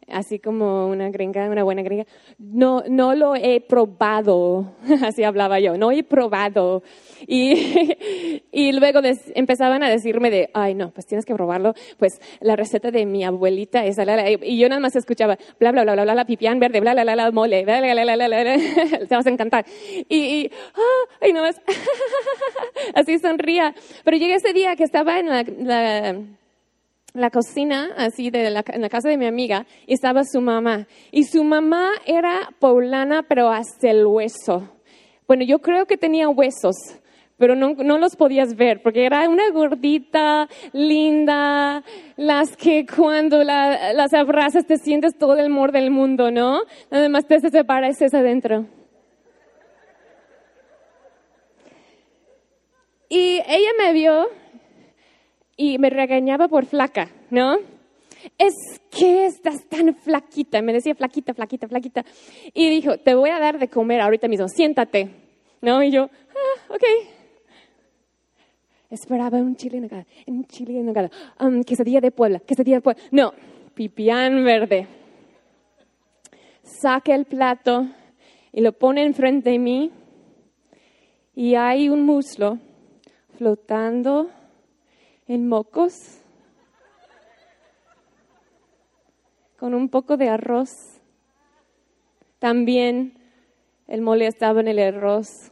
así 0.07 0.39
como 0.39 0.88
una 0.88 1.10
gringa, 1.10 1.50
una 1.50 1.63
buena 1.63 1.81
gringa. 1.81 2.05
No, 2.38 2.83
no 2.88 3.15
lo 3.15 3.36
he 3.36 3.62
probado, 3.62 4.74
así 5.03 5.24
hablaba 5.24 5.60
yo, 5.60 5.77
no 5.77 5.91
he 5.91 6.03
probado. 6.03 6.83
Y, 7.27 8.43
y 8.51 8.72
luego 8.74 9.00
empezaban 9.36 9.83
a 9.83 9.89
decirme 9.89 10.29
de, 10.29 10.50
ay 10.53 10.75
no, 10.75 10.91
pues 10.91 11.05
tienes 11.05 11.25
que 11.25 11.33
probarlo, 11.33 11.74
pues 11.98 12.19
la 12.41 12.55
receta 12.55 12.91
de 12.91 13.05
mi 13.05 13.24
abuelita 13.24 13.86
es, 13.86 13.98
y 14.41 14.57
yo 14.57 14.69
nada 14.69 14.81
más 14.81 14.95
escuchaba, 14.95 15.38
bla, 15.60 15.72
bla, 15.72 15.83
bla, 15.83 15.93
bla, 15.93 16.03
bla, 16.03 16.15
la 16.15 16.25
pipián 16.25 16.60
verde, 16.60 16.81
bla, 16.81 16.93
bla, 16.93 17.03
bla, 17.03 17.13
bla, 17.13 17.31
mole, 17.31 17.63
bla, 17.63 17.79
bla, 17.79 17.93
bla, 17.93 18.15
bla, 18.15 18.27
bla, 18.27 18.43
bla, 18.43 18.57
te 19.07 19.15
vas 19.15 19.25
a 19.25 19.29
encantar. 19.29 19.65
Y, 20.10 20.17
y, 20.17 20.51
ah, 20.75 21.27
y 21.27 21.33
más 21.33 21.62
así 22.95 23.19
sonría. 23.19 23.74
Pero 24.03 24.17
llegué 24.17 24.36
ese 24.36 24.53
día 24.53 24.75
que 24.75 24.83
estaba 24.83 25.19
en 25.19 25.27
la 25.27 25.43
la 25.43 26.15
cocina, 27.29 27.91
así 27.96 28.29
de 28.32 28.50
la, 28.50 28.63
en 28.67 28.82
la 28.82 28.89
casa 28.89 29.10
de 29.10 29.17
mi 29.17 29.25
amiga, 29.25 29.65
y 29.86 29.93
estaba 29.93 30.24
su 30.24 30.41
mamá. 30.41 30.88
Y 31.12 31.24
su 31.25 31.43
mamá 31.43 31.91
era 32.05 32.50
poblana, 32.60 33.24
pero 33.24 33.50
hasta 33.50 33.89
el 33.89 34.05
hueso. 34.05 34.70
Bueno, 35.27 35.43
yo 35.43 35.60
creo 35.60 35.86
que 35.86 35.98
tenía 35.98 36.27
huesos, 36.27 36.75
pero 37.38 37.55
no, 37.55 37.75
no 37.75 37.98
los 37.98 38.15
podías 38.15 38.55
ver, 38.55 38.82
porque 38.82 39.05
era 39.05 39.27
una 39.29 39.50
gordita, 39.51 40.48
linda, 40.72 41.84
las 42.17 42.58
que 42.58 42.86
cuando 42.86 43.43
la, 43.43 43.93
las 43.93 44.13
abrazas 44.13 44.65
te 44.65 44.77
sientes 44.77 45.17
todo 45.17 45.38
el 45.38 45.46
amor 45.46 45.72
del 45.72 45.91
mundo, 45.91 46.32
¿no? 46.32 46.62
Además 46.89 47.25
te 47.27 47.36
ese 47.36 48.17
adentro. 48.17 48.65
Y 53.10 53.41
ella 53.48 53.70
me 53.77 53.93
vio 53.93 54.27
y 55.55 55.77
me 55.77 55.89
regañaba 55.89 56.48
por 56.48 56.65
flaca, 56.65 57.10
¿no? 57.29 57.57
Es 58.38 58.53
que 58.89 59.25
estás 59.25 59.67
tan 59.67 59.95
flaquita, 59.95 60.62
me 60.62 60.74
decía 60.74 60.95
flaquita, 60.95 61.33
flaquita, 61.33 61.67
flaquita. 61.67 62.05
Y 62.53 62.69
dijo, 62.69 62.98
te 62.98 63.15
voy 63.15 63.29
a 63.29 63.39
dar 63.39 63.60
de 63.60 63.67
comer 63.67 64.01
ahorita 64.01 64.27
mismo, 64.27 64.48
siéntate, 64.48 65.10
¿no? 65.62 65.83
Y 65.83 65.91
yo, 65.91 66.03
ah, 66.03 66.74
ok. 66.74 66.83
Esperaba 68.89 69.39
un 69.39 69.55
chile 69.55 69.77
en 69.77 69.83
nogada, 69.83 70.05
un 70.27 70.45
chile 70.45 70.79
en 70.79 70.86
nogada, 70.86 71.10
um, 71.39 71.63
quesadilla 71.63 72.00
de 72.00 72.12
Puebla, 72.12 72.39
quesadilla 72.39 72.77
de 72.77 72.81
Puebla. 72.81 73.03
No, 73.12 73.33
pipián 73.74 74.43
verde. 74.43 74.88
Saca 76.62 77.13
el 77.15 77.25
plato 77.25 77.88
y 78.51 78.62
lo 78.62 78.72
pone 78.72 79.03
enfrente 79.03 79.50
de 79.50 79.60
mí 79.60 79.91
y 81.36 81.55
hay 81.55 81.89
un 81.89 82.05
muslo 82.05 82.60
flotando 83.38 84.29
en 85.27 85.48
mocos, 85.48 86.20
con 89.58 89.74
un 89.74 89.89
poco 89.89 90.18
de 90.18 90.30
arroz. 90.30 91.00
También 92.39 93.18
el 93.88 94.01
mole 94.01 94.27
estaba 94.27 94.60
en 94.60 94.68
el 94.68 94.80
arroz. 94.80 95.51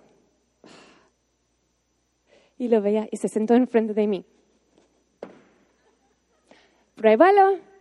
Y 2.58 2.68
lo 2.68 2.82
veía 2.82 3.08
y 3.10 3.18
se 3.18 3.28
sentó 3.28 3.56
enfrente 3.56 3.94
de 3.94 4.08
mí. 4.08 4.26
Pruébalo. 6.96 7.72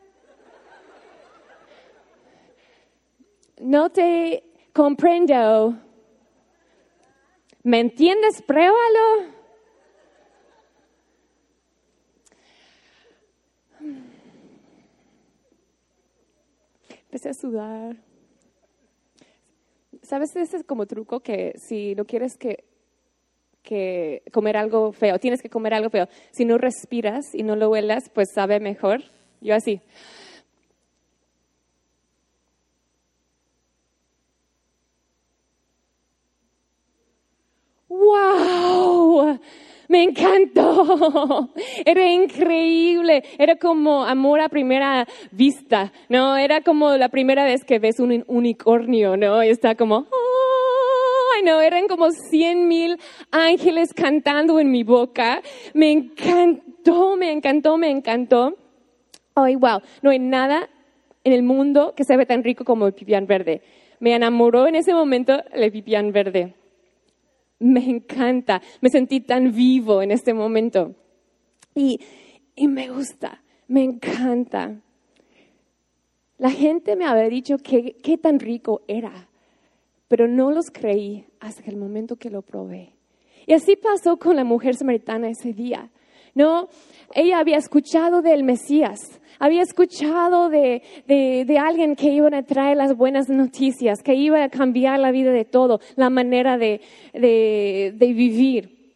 no 3.60 3.90
te 3.90 4.42
comprendo. 4.72 5.74
¿Me 7.62 7.80
entiendes? 7.80 8.42
Pruébalo. 8.42 9.39
Empecé 17.10 17.30
a 17.30 17.34
sudar. 17.34 17.96
¿Sabes? 20.00 20.36
Ese 20.36 20.58
es 20.58 20.62
como 20.62 20.86
truco 20.86 21.18
que 21.18 21.54
si 21.58 21.96
no 21.96 22.04
quieres 22.04 22.36
que, 22.36 22.62
que 23.64 24.22
comer 24.32 24.56
algo 24.56 24.92
feo, 24.92 25.18
tienes 25.18 25.42
que 25.42 25.50
comer 25.50 25.74
algo 25.74 25.90
feo. 25.90 26.06
Si 26.30 26.44
no 26.44 26.56
respiras 26.56 27.34
y 27.34 27.42
no 27.42 27.56
lo 27.56 27.70
huelas, 27.70 28.08
pues 28.10 28.28
sabe 28.32 28.60
mejor. 28.60 29.02
Yo 29.40 29.56
así. 29.56 29.80
¡Wow! 37.88 39.40
Me 39.90 40.04
encantó. 40.04 41.50
Era 41.84 42.08
increíble. 42.12 43.24
Era 43.36 43.56
como 43.56 44.04
amor 44.04 44.40
a 44.40 44.48
primera 44.48 45.04
vista, 45.32 45.92
¿no? 46.08 46.36
Era 46.36 46.60
como 46.60 46.96
la 46.96 47.08
primera 47.08 47.44
vez 47.44 47.64
que 47.64 47.80
ves 47.80 47.98
un 47.98 48.22
unicornio, 48.28 49.16
¿no? 49.16 49.42
Y 49.42 49.48
está 49.48 49.74
como, 49.74 50.06
¡ay, 51.34 51.42
no! 51.42 51.60
Eran 51.60 51.88
como 51.88 52.12
cien 52.12 52.68
mil 52.68 53.00
ángeles 53.32 53.92
cantando 53.92 54.60
en 54.60 54.70
mi 54.70 54.84
boca. 54.84 55.42
Me 55.74 55.90
encantó, 55.90 57.16
me 57.16 57.32
encantó, 57.32 57.76
me 57.76 57.90
encantó. 57.90 58.56
¡Ay, 59.34 59.56
wow! 59.56 59.80
No 60.02 60.10
hay 60.10 60.20
nada 60.20 60.70
en 61.24 61.32
el 61.32 61.42
mundo 61.42 61.94
que 61.96 62.04
se 62.04 62.16
ve 62.16 62.26
tan 62.26 62.44
rico 62.44 62.64
como 62.64 62.86
el 62.86 62.92
pipián 62.92 63.26
verde. 63.26 63.60
Me 63.98 64.14
enamoró 64.14 64.68
en 64.68 64.76
ese 64.76 64.94
momento 64.94 65.42
el 65.52 65.72
pipián 65.72 66.12
verde 66.12 66.54
me 67.60 67.88
encanta, 67.88 68.60
me 68.80 68.88
sentí 68.88 69.20
tan 69.20 69.52
vivo 69.52 70.02
en 70.02 70.10
este 70.10 70.34
momento. 70.34 70.94
Y, 71.74 72.00
me 72.66 72.90
gusta, 72.90 73.42
me 73.68 73.84
encanta. 73.84 74.80
La 76.38 76.50
gente 76.50 76.96
me 76.96 77.06
había 77.06 77.28
dicho 77.28 77.58
que 77.58 77.96
qué 78.02 78.18
tan 78.18 78.40
rico 78.40 78.82
era, 78.88 79.28
pero 80.08 80.26
no 80.26 80.50
los 80.50 80.70
creí 80.70 81.26
hasta 81.38 81.70
el 81.70 81.76
momento 81.76 82.16
que 82.16 82.30
lo 82.30 82.42
probé. 82.42 82.94
Y 83.46 83.52
así 83.52 83.76
pasó 83.76 84.16
con 84.16 84.36
la 84.36 84.44
mujer 84.44 84.74
samaritana 84.74 85.28
ese 85.28 85.52
día. 85.52 85.90
No, 86.34 86.68
ella 87.14 87.38
había 87.38 87.56
escuchado 87.56 88.22
del 88.22 88.44
Mesías, 88.44 89.19
había 89.40 89.62
escuchado 89.62 90.50
de, 90.50 90.82
alguien 91.58 91.96
que 91.96 92.10
iba 92.10 92.28
a 92.28 92.42
traer 92.42 92.76
las 92.76 92.94
buenas 92.94 93.28
noticias, 93.28 94.02
que 94.02 94.14
iba 94.14 94.44
a 94.44 94.50
cambiar 94.50 95.00
la 95.00 95.10
vida 95.10 95.32
de 95.32 95.46
todo, 95.46 95.80
la 95.96 96.10
manera 96.10 96.58
de, 96.58 96.80
vivir. 97.98 98.94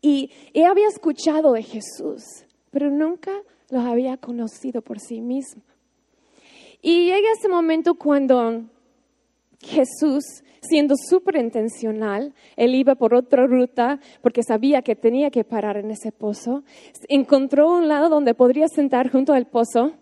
Y 0.00 0.30
ella 0.54 0.70
había 0.70 0.86
escuchado 0.86 1.52
de 1.52 1.64
Jesús, 1.64 2.22
pero 2.70 2.90
nunca 2.90 3.32
lo 3.70 3.80
había 3.80 4.16
conocido 4.16 4.82
por 4.82 5.00
sí 5.00 5.20
misma. 5.20 5.64
Y 6.80 7.06
llega 7.06 7.32
ese 7.36 7.48
momento 7.48 7.96
cuando 7.96 8.62
Jesús, 9.60 10.24
siendo 10.60 10.94
súper 10.96 11.36
intencional, 11.36 12.34
él 12.56 12.74
iba 12.74 12.94
por 12.94 13.14
otra 13.14 13.46
ruta 13.46 14.00
porque 14.22 14.42
sabía 14.42 14.82
que 14.82 14.96
tenía 14.96 15.30
que 15.30 15.44
parar 15.44 15.76
en 15.76 15.90
ese 15.90 16.12
pozo, 16.12 16.64
encontró 17.08 17.70
un 17.70 17.88
lado 17.88 18.08
donde 18.08 18.34
podría 18.34 18.68
sentar 18.68 19.10
junto 19.10 19.32
al 19.32 19.46
pozo, 19.46 19.92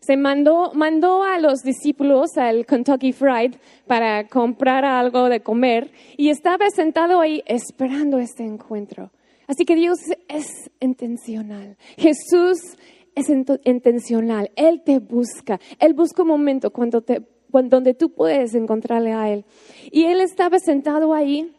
se 0.00 0.16
mandó, 0.16 0.72
mandó 0.74 1.22
a 1.22 1.38
los 1.38 1.60
discípulos 1.60 2.36
al 2.36 2.64
Kentucky 2.64 3.12
Fried 3.12 3.56
para 3.86 4.26
comprar 4.28 4.84
algo 4.84 5.28
de 5.28 5.40
comer 5.40 5.90
y 6.16 6.30
estaba 6.30 6.70
sentado 6.70 7.20
ahí 7.20 7.42
esperando 7.46 8.18
este 8.18 8.42
encuentro. 8.42 9.10
Así 9.46 9.64
que 9.64 9.74
Dios 9.74 9.98
es 10.28 10.70
intencional. 10.80 11.76
Jesús 11.98 12.78
es 13.14 13.28
intencional. 13.64 14.50
Él 14.56 14.82
te 14.84 15.00
busca. 15.00 15.60
Él 15.78 15.92
busca 15.92 16.22
un 16.22 16.28
momento 16.28 16.70
cuando 16.70 17.02
te 17.02 17.20
donde 17.50 17.94
tú 17.94 18.10
puedes 18.10 18.54
encontrarle 18.54 19.12
a 19.12 19.30
Él. 19.30 19.44
Y 19.90 20.04
Él 20.04 20.20
estaba 20.20 20.58
sentado 20.58 21.14
ahí 21.14 21.52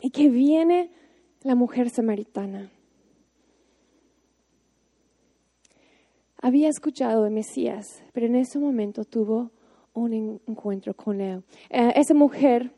y 0.00 0.10
que 0.10 0.28
viene 0.28 0.90
la 1.42 1.54
mujer 1.54 1.90
samaritana. 1.90 2.70
Había 6.40 6.68
escuchado 6.68 7.24
de 7.24 7.30
Mesías, 7.30 8.02
pero 8.12 8.26
en 8.26 8.36
ese 8.36 8.58
momento 8.58 9.04
tuvo 9.04 9.50
un 9.94 10.40
encuentro 10.46 10.94
con 10.94 11.20
Él. 11.20 11.42
Eh, 11.70 11.92
esa 11.96 12.12
mujer 12.12 12.70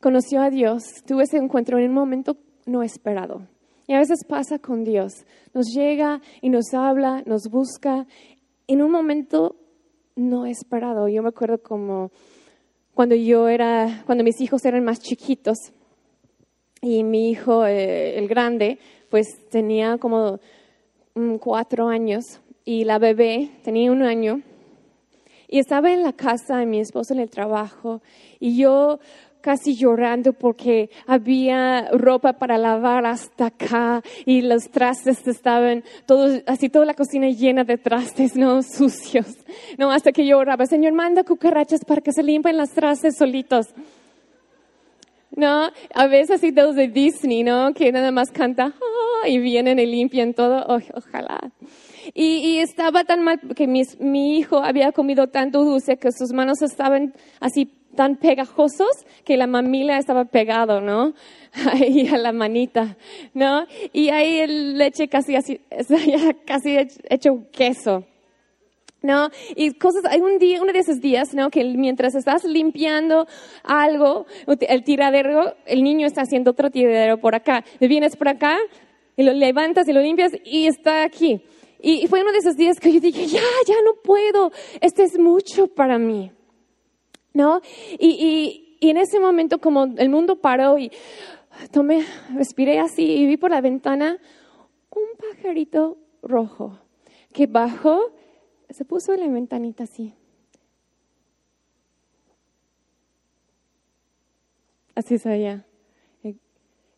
conoció 0.00 0.42
a 0.42 0.50
Dios, 0.50 0.82
tuvo 1.06 1.22
ese 1.22 1.38
encuentro 1.38 1.78
en 1.78 1.88
un 1.88 1.94
momento 1.94 2.36
no 2.66 2.82
esperado. 2.82 3.46
Y 3.86 3.94
a 3.94 3.98
veces 3.98 4.24
pasa 4.28 4.58
con 4.58 4.84
Dios. 4.84 5.24
Nos 5.52 5.66
llega 5.74 6.20
y 6.40 6.50
nos 6.50 6.74
habla, 6.74 7.22
nos 7.26 7.48
busca 7.50 8.06
en 8.66 8.82
un 8.82 8.90
momento 8.90 9.49
no 10.20 10.46
esperado. 10.46 11.08
Yo 11.08 11.22
me 11.22 11.30
acuerdo 11.30 11.58
como 11.62 12.10
cuando 12.94 13.14
yo 13.14 13.48
era, 13.48 14.02
cuando 14.06 14.22
mis 14.22 14.40
hijos 14.40 14.64
eran 14.64 14.84
más 14.84 15.00
chiquitos 15.00 15.56
y 16.82 17.02
mi 17.02 17.30
hijo, 17.30 17.66
eh, 17.66 18.18
el 18.18 18.28
grande, 18.28 18.78
pues 19.10 19.26
tenía 19.50 19.98
como 19.98 20.38
mm, 21.14 21.36
cuatro 21.36 21.88
años 21.88 22.40
y 22.64 22.84
la 22.84 22.98
bebé 22.98 23.50
tenía 23.64 23.90
un 23.90 24.02
año 24.02 24.42
y 25.48 25.58
estaba 25.58 25.92
en 25.92 26.02
la 26.02 26.12
casa 26.12 26.58
de 26.58 26.66
mi 26.66 26.78
esposo 26.78 27.12
en 27.12 27.20
el 27.20 27.30
trabajo 27.30 28.02
y 28.38 28.56
yo 28.56 29.00
casi 29.40 29.76
llorando 29.76 30.32
porque 30.32 30.90
había 31.06 31.88
ropa 31.92 32.34
para 32.34 32.58
lavar 32.58 33.06
hasta 33.06 33.46
acá 33.46 34.02
y 34.24 34.42
los 34.42 34.70
trastes 34.70 35.26
estaban 35.26 35.84
todos, 36.06 36.42
así 36.46 36.68
toda 36.68 36.84
la 36.84 36.94
cocina 36.94 37.28
llena 37.28 37.64
de 37.64 37.78
trastes, 37.78 38.36
¿no? 38.36 38.62
Sucios, 38.76 39.36
¿no? 39.78 39.90
Hasta 39.90 40.12
que 40.12 40.26
lloraba, 40.26 40.66
Señor, 40.66 40.92
manda 40.92 41.24
cucarachas 41.24 41.84
para 41.84 42.00
que 42.00 42.12
se 42.12 42.22
limpien 42.22 42.56
los 42.56 42.70
trastes 42.70 43.16
solitos. 43.16 43.68
¿No? 45.36 45.70
A 45.94 46.06
veces 46.08 46.32
así 46.32 46.52
todos 46.52 46.74
de 46.74 46.88
Disney, 46.88 47.44
¿no? 47.44 47.72
Que 47.72 47.92
nada 47.92 48.10
más 48.10 48.30
canta 48.32 48.74
ah", 48.74 49.28
y 49.28 49.38
vienen 49.38 49.78
y 49.78 49.86
limpian 49.86 50.34
todo. 50.34 50.66
ojalá. 50.66 51.52
Y, 52.14 52.58
estaba 52.58 53.04
tan 53.04 53.22
mal 53.22 53.40
que 53.56 53.66
mi 53.66 54.38
hijo 54.38 54.58
había 54.58 54.92
comido 54.92 55.28
tanto 55.28 55.64
dulce 55.64 55.96
que 55.96 56.12
sus 56.12 56.32
manos 56.32 56.62
estaban 56.62 57.14
así 57.40 57.70
tan 57.94 58.16
pegajosos 58.16 59.04
que 59.24 59.36
la 59.36 59.46
mamila 59.46 59.98
estaba 59.98 60.24
pegado, 60.24 60.80
¿no? 60.80 61.14
Ahí 61.72 62.08
a 62.08 62.18
la 62.18 62.32
manita, 62.32 62.96
¿no? 63.34 63.66
Y 63.92 64.10
ahí 64.10 64.38
el 64.38 64.78
leche 64.78 65.08
casi 65.08 65.34
así, 65.34 65.60
casi 66.46 66.76
hecho 67.08 67.46
queso. 67.52 68.04
¿no? 69.02 69.30
Y 69.56 69.72
cosas, 69.78 70.04
hay 70.10 70.20
un 70.20 70.38
día, 70.38 70.60
uno 70.60 70.74
de 70.74 70.80
esos 70.80 71.00
días, 71.00 71.32
¿no? 71.32 71.48
Que 71.48 71.64
mientras 71.64 72.14
estás 72.14 72.44
limpiando 72.44 73.26
algo, 73.64 74.26
el 74.46 74.84
tiradero, 74.84 75.54
el 75.64 75.82
niño 75.82 76.06
está 76.06 76.20
haciendo 76.20 76.50
otro 76.50 76.70
tiradero 76.70 77.16
por 77.18 77.34
acá. 77.34 77.64
Le 77.78 77.88
vienes 77.88 78.14
por 78.16 78.28
acá 78.28 78.58
y 79.16 79.22
lo 79.22 79.32
levantas 79.32 79.88
y 79.88 79.94
lo 79.94 80.02
limpias 80.02 80.32
y 80.44 80.66
está 80.66 81.02
aquí. 81.02 81.42
Y 81.82 82.06
fue 82.08 82.20
uno 82.20 82.32
de 82.32 82.38
esos 82.38 82.56
días 82.56 82.78
que 82.78 82.92
yo 82.92 83.00
dije, 83.00 83.26
ya, 83.26 83.40
ya 83.66 83.76
no 83.84 83.94
puedo, 84.02 84.52
este 84.80 85.04
es 85.04 85.18
mucho 85.18 85.66
para 85.66 85.98
mí. 85.98 86.32
¿no? 87.32 87.60
Y, 87.98 88.76
y, 88.80 88.88
en 88.88 88.96
ese 88.96 89.20
momento 89.20 89.60
como 89.60 89.84
el 89.84 90.08
mundo 90.08 90.40
paró 90.40 90.78
y 90.78 90.90
tomé, 91.70 92.04
respiré 92.34 92.80
así 92.80 93.02
y 93.02 93.26
vi 93.26 93.36
por 93.36 93.50
la 93.50 93.60
ventana 93.60 94.16
un 94.90 95.04
pajarito 95.18 95.98
rojo 96.22 96.78
que 97.32 97.46
bajó, 97.46 98.12
se 98.70 98.84
puso 98.84 99.12
en 99.12 99.20
la 99.20 99.28
ventanita 99.28 99.84
así. 99.84 100.14
Así 104.94 105.18
se 105.18 105.28
veía. 105.28 105.66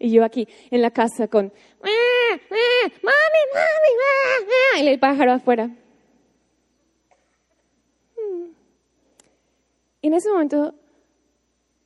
Y 0.02 0.10
yo 0.10 0.24
aquí 0.24 0.48
en 0.72 0.82
la 0.82 0.90
casa 0.90 1.28
con, 1.28 1.52
¡Ah, 1.80 1.88
ah, 2.34 2.88
mami, 3.04 3.42
mami, 3.54 4.84
y 4.84 4.88
el 4.88 4.98
pájaro 4.98 5.30
afuera. 5.30 5.70
Y 10.00 10.08
en 10.08 10.14
ese 10.14 10.28
momento 10.28 10.74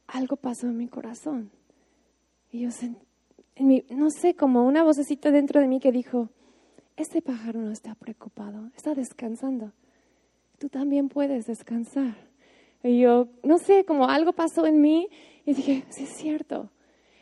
algo 0.06 0.36
pasó 0.36 0.66
en 0.66 0.78
mi 0.78 0.88
corazón. 0.88 1.50
Y 2.50 2.60
yo 2.60 2.70
sentí, 2.70 3.04
no 3.90 4.08
sé, 4.08 4.34
como 4.34 4.64
una 4.64 4.82
vocecita 4.82 5.30
dentro 5.30 5.60
de 5.60 5.68
mí 5.68 5.78
que 5.78 5.92
dijo, 5.92 6.30
este 6.96 7.20
pájaro 7.20 7.60
no 7.60 7.70
está 7.70 7.94
preocupado, 7.96 8.70
está 8.74 8.94
descansando. 8.94 9.72
Tú 10.58 10.70
también 10.70 11.10
puedes 11.10 11.44
descansar. 11.44 12.16
Y 12.82 12.98
yo, 12.98 13.28
no 13.42 13.58
sé, 13.58 13.84
como 13.84 14.08
algo 14.08 14.32
pasó 14.32 14.64
en 14.64 14.80
mí 14.80 15.10
y 15.44 15.52
dije, 15.52 15.84
sí 15.90 16.04
es 16.04 16.16
cierto. 16.16 16.70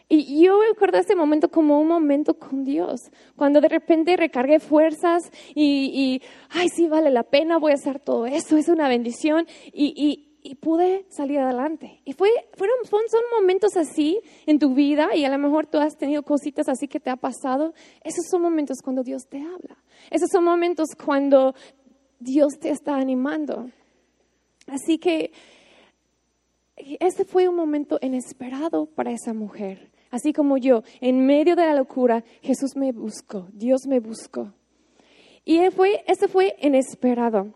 Y 0.09 0.43
yo 0.43 0.61
recuerdo 0.63 0.99
ese 0.99 1.17
momento 1.17 1.49
como 1.49 1.81
un 1.81 1.89
momento 1.89 2.35
con 2.35 2.65
Dios, 2.65 3.01
cuando 3.37 3.61
de 3.61 3.69
repente 3.69 4.17
recargué 4.17 4.61
fuerzas 4.61 5.31
y, 5.55 5.91
y 5.93 6.23
ay, 6.51 6.69
sí, 6.69 6.89
vale 6.89 7.11
la 7.11 7.23
pena, 7.23 7.59
voy 7.59 7.73
a 7.73 7.77
hacer 7.77 8.01
todo 8.01 8.27
eso, 8.27 8.57
es 8.57 8.69
una 8.69 8.89
bendición. 8.89 9.47
Y, 9.73 9.95
y, 9.97 10.35
y 10.47 10.57
pude 10.57 11.07
salir 11.09 11.39
adelante. 11.39 12.03
Y 12.05 12.13
fue, 12.13 12.29
fueron, 12.53 12.77
son 12.85 13.23
momentos 13.41 13.79
así 13.79 14.21
en 14.45 14.59
tu 14.59 14.75
vida 14.75 15.17
y 15.17 15.25
a 15.25 15.31
lo 15.31 15.39
mejor 15.39 15.67
tú 15.67 15.79
has 15.79 15.97
tenido 15.97 16.23
cositas 16.23 16.69
así 16.69 16.87
que 16.87 17.01
te 17.01 17.09
ha 17.09 17.17
pasado. 17.17 17.73
Esos 18.03 18.27
son 18.31 18.43
momentos 18.43 18.83
cuando 18.85 19.03
Dios 19.03 19.23
te 19.27 19.39
habla. 19.39 19.83
Esos 20.11 20.29
son 20.31 20.45
momentos 20.45 20.91
cuando 21.03 21.55
Dios 22.21 22.59
te 22.61 22.69
está 22.69 22.97
animando. 22.97 23.71
Así 24.67 24.99
que 24.99 25.33
este 26.77 27.25
fue 27.25 27.49
un 27.49 27.57
momento 27.57 27.99
inesperado 28.03 28.85
para 28.85 29.13
esa 29.13 29.33
mujer. 29.33 29.94
Así 30.15 30.33
como 30.33 30.59
yo, 30.59 30.85
en 31.01 31.27
medio 31.27 31.57
de 31.57 31.67
la 31.67 31.75
locura, 31.75 32.23
Jesús 32.41 32.77
me 32.77 32.93
buscó, 32.93 33.49
Dios 33.53 33.81
me 33.89 33.99
buscó. 33.99 34.53
Y 35.45 35.59
fue, 35.71 36.05
este 36.07 36.29
fue 36.29 36.55
inesperado 36.61 37.53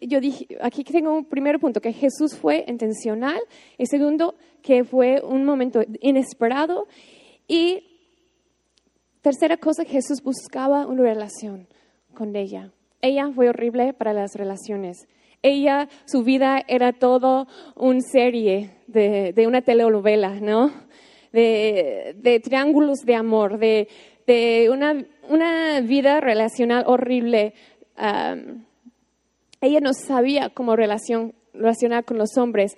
yo 0.00 0.20
dije, 0.20 0.46
aquí 0.62 0.82
tengo 0.82 1.12
un 1.12 1.26
primer 1.26 1.58
punto, 1.58 1.80
que 1.80 1.92
Jesús 1.92 2.34
fue 2.34 2.64
intencional, 2.66 3.38
y 3.76 3.84
segundo, 3.86 4.34
que 4.62 4.82
fue 4.84 5.20
un 5.22 5.44
momento 5.44 5.82
inesperado, 6.00 6.86
y 7.46 7.84
tercera 9.20 9.58
cosa, 9.58 9.84
Jesús 9.84 10.22
buscaba 10.22 10.86
una 10.86 11.02
relación 11.02 11.68
con 12.14 12.34
ella. 12.34 12.72
Ella 13.02 13.30
fue 13.34 13.50
horrible 13.50 13.92
para 13.92 14.14
las 14.14 14.34
relaciones. 14.34 15.06
Ella, 15.42 15.88
su 16.06 16.22
vida 16.22 16.62
era 16.66 16.94
todo 16.94 17.46
una 17.76 18.00
serie 18.00 18.70
de, 18.86 19.34
de 19.34 19.46
una 19.46 19.60
telenovela, 19.60 20.40
¿no? 20.40 20.72
De, 21.32 22.14
de, 22.16 22.40
triángulos 22.40 23.00
de 23.00 23.14
amor, 23.14 23.58
de, 23.58 23.88
de 24.26 24.68
una, 24.70 25.04
una, 25.28 25.80
vida 25.82 26.20
relacional 26.20 26.84
horrible. 26.86 27.52
Um, 27.98 28.64
ella 29.60 29.80
no 29.80 29.92
sabía 29.92 30.48
cómo 30.48 30.74
relación, 30.74 31.34
relacionar 31.52 32.04
con 32.04 32.18
los 32.18 32.38
hombres. 32.38 32.76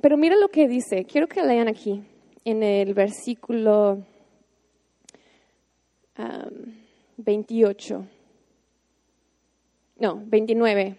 Pero 0.00 0.16
mira 0.16 0.36
lo 0.36 0.48
que 0.48 0.68
dice. 0.68 1.04
Quiero 1.04 1.26
que 1.26 1.42
lean 1.42 1.68
aquí, 1.68 2.02
en 2.44 2.62
el 2.62 2.94
versículo 2.94 4.04
28. 7.16 8.06
No, 9.98 10.22
29. 10.26 10.96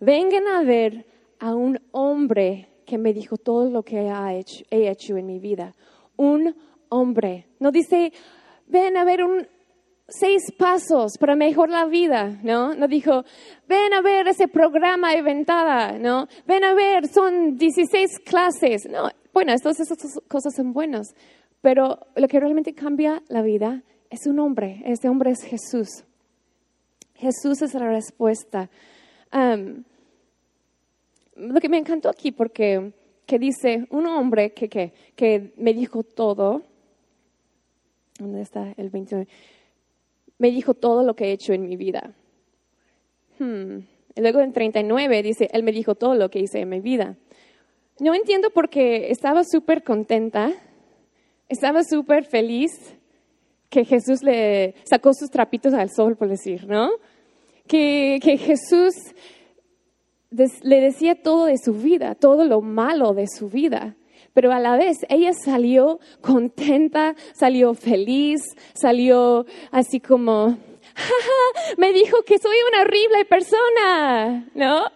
Vengan 0.00 0.48
a 0.48 0.62
ver 0.62 1.06
a 1.38 1.54
un 1.54 1.80
hombre 1.92 2.68
que 2.88 2.96
me 2.96 3.12
dijo 3.12 3.36
todo 3.36 3.68
lo 3.70 3.82
que 3.82 3.98
he 4.70 4.88
hecho 4.90 5.16
en 5.18 5.26
mi 5.26 5.38
vida. 5.38 5.74
Un 6.16 6.56
hombre. 6.88 7.48
No 7.60 7.70
dice, 7.70 8.12
ven 8.66 8.96
a 8.96 9.04
ver 9.04 9.22
un, 9.22 9.46
seis 10.08 10.50
pasos 10.56 11.18
para 11.20 11.36
mejorar 11.36 11.84
la 11.84 11.84
vida, 11.84 12.40
¿no? 12.42 12.74
No 12.74 12.88
dijo, 12.88 13.24
ven 13.68 13.92
a 13.92 14.00
ver 14.00 14.26
ese 14.28 14.48
programa 14.48 15.14
inventada, 15.14 15.98
¿no? 15.98 16.28
Ven 16.46 16.64
a 16.64 16.72
ver, 16.72 17.08
son 17.08 17.58
16 17.58 18.20
clases. 18.24 18.88
No, 18.88 19.10
bueno, 19.34 19.52
estas, 19.52 19.78
estas 19.78 20.18
cosas 20.26 20.54
son 20.54 20.72
buenas, 20.72 21.14
pero 21.60 21.98
lo 22.16 22.26
que 22.26 22.40
realmente 22.40 22.72
cambia 22.72 23.22
la 23.28 23.42
vida 23.42 23.82
es 24.08 24.26
un 24.26 24.38
hombre, 24.38 24.82
ese 24.86 25.10
hombre 25.10 25.32
es 25.32 25.42
Jesús. 25.42 26.04
Jesús 27.14 27.60
es 27.60 27.74
la 27.74 27.88
respuesta. 27.88 28.70
Lo 31.38 31.60
que 31.60 31.68
me 31.68 31.78
encantó 31.78 32.08
aquí, 32.08 32.32
porque 32.32 32.92
que 33.26 33.38
dice 33.38 33.86
un 33.90 34.06
hombre 34.06 34.52
que, 34.52 34.68
que, 34.68 34.92
que 35.14 35.52
me 35.56 35.74
dijo 35.74 36.02
todo, 36.02 36.62
¿dónde 38.18 38.42
está 38.42 38.72
el 38.76 38.90
29? 38.90 39.28
me 40.38 40.50
dijo 40.50 40.74
todo 40.74 41.02
lo 41.02 41.14
que 41.14 41.26
he 41.26 41.32
hecho 41.32 41.52
en 41.52 41.68
mi 41.68 41.76
vida. 41.76 42.14
Hmm. 43.38 43.80
luego 44.16 44.40
en 44.40 44.52
39 44.52 45.22
dice, 45.22 45.48
Él 45.52 45.62
me 45.62 45.72
dijo 45.72 45.94
todo 45.94 46.14
lo 46.14 46.28
que 46.30 46.40
hice 46.40 46.60
en 46.60 46.68
mi 46.68 46.80
vida. 46.80 47.16
No 48.00 48.14
entiendo 48.14 48.50
porque 48.50 49.10
estaba 49.10 49.42
súper 49.44 49.82
contenta, 49.82 50.52
estaba 51.48 51.82
súper 51.84 52.24
feliz 52.24 52.70
que 53.68 53.84
Jesús 53.84 54.22
le 54.22 54.74
sacó 54.84 55.12
sus 55.12 55.30
trapitos 55.30 55.74
al 55.74 55.90
sol, 55.90 56.16
por 56.16 56.28
decir, 56.28 56.66
¿no? 56.66 56.90
Que, 57.66 58.18
que 58.22 58.38
Jesús 58.38 58.94
le 60.30 60.80
decía 60.80 61.22
todo 61.22 61.46
de 61.46 61.58
su 61.58 61.72
vida, 61.72 62.14
todo 62.14 62.44
lo 62.44 62.60
malo 62.60 63.12
de 63.14 63.26
su 63.26 63.48
vida 63.48 63.96
pero 64.38 64.52
a 64.52 64.60
la 64.60 64.76
vez 64.76 64.98
ella 65.08 65.32
salió 65.32 65.98
contenta, 66.20 67.16
salió 67.34 67.74
feliz, 67.74 68.40
salió 68.72 69.46
así 69.72 69.98
como, 69.98 70.56
me 71.76 71.92
dijo 71.92 72.22
que 72.22 72.38
soy 72.38 72.56
una 72.70 72.82
horrible 72.82 73.24
persona, 73.24 74.48
¿no? 74.54 74.92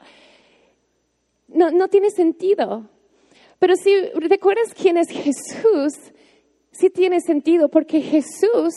No, 1.48 1.72
no 1.72 1.88
tiene 1.88 2.10
sentido. 2.10 2.88
Pero 3.58 3.74
si 3.74 3.92
recuerdas 4.14 4.74
quién 4.80 4.96
es 4.96 5.08
Jesús, 5.08 5.92
sí 6.70 6.88
tiene 6.90 7.20
sentido 7.20 7.68
porque 7.68 8.00
Jesús 8.00 8.74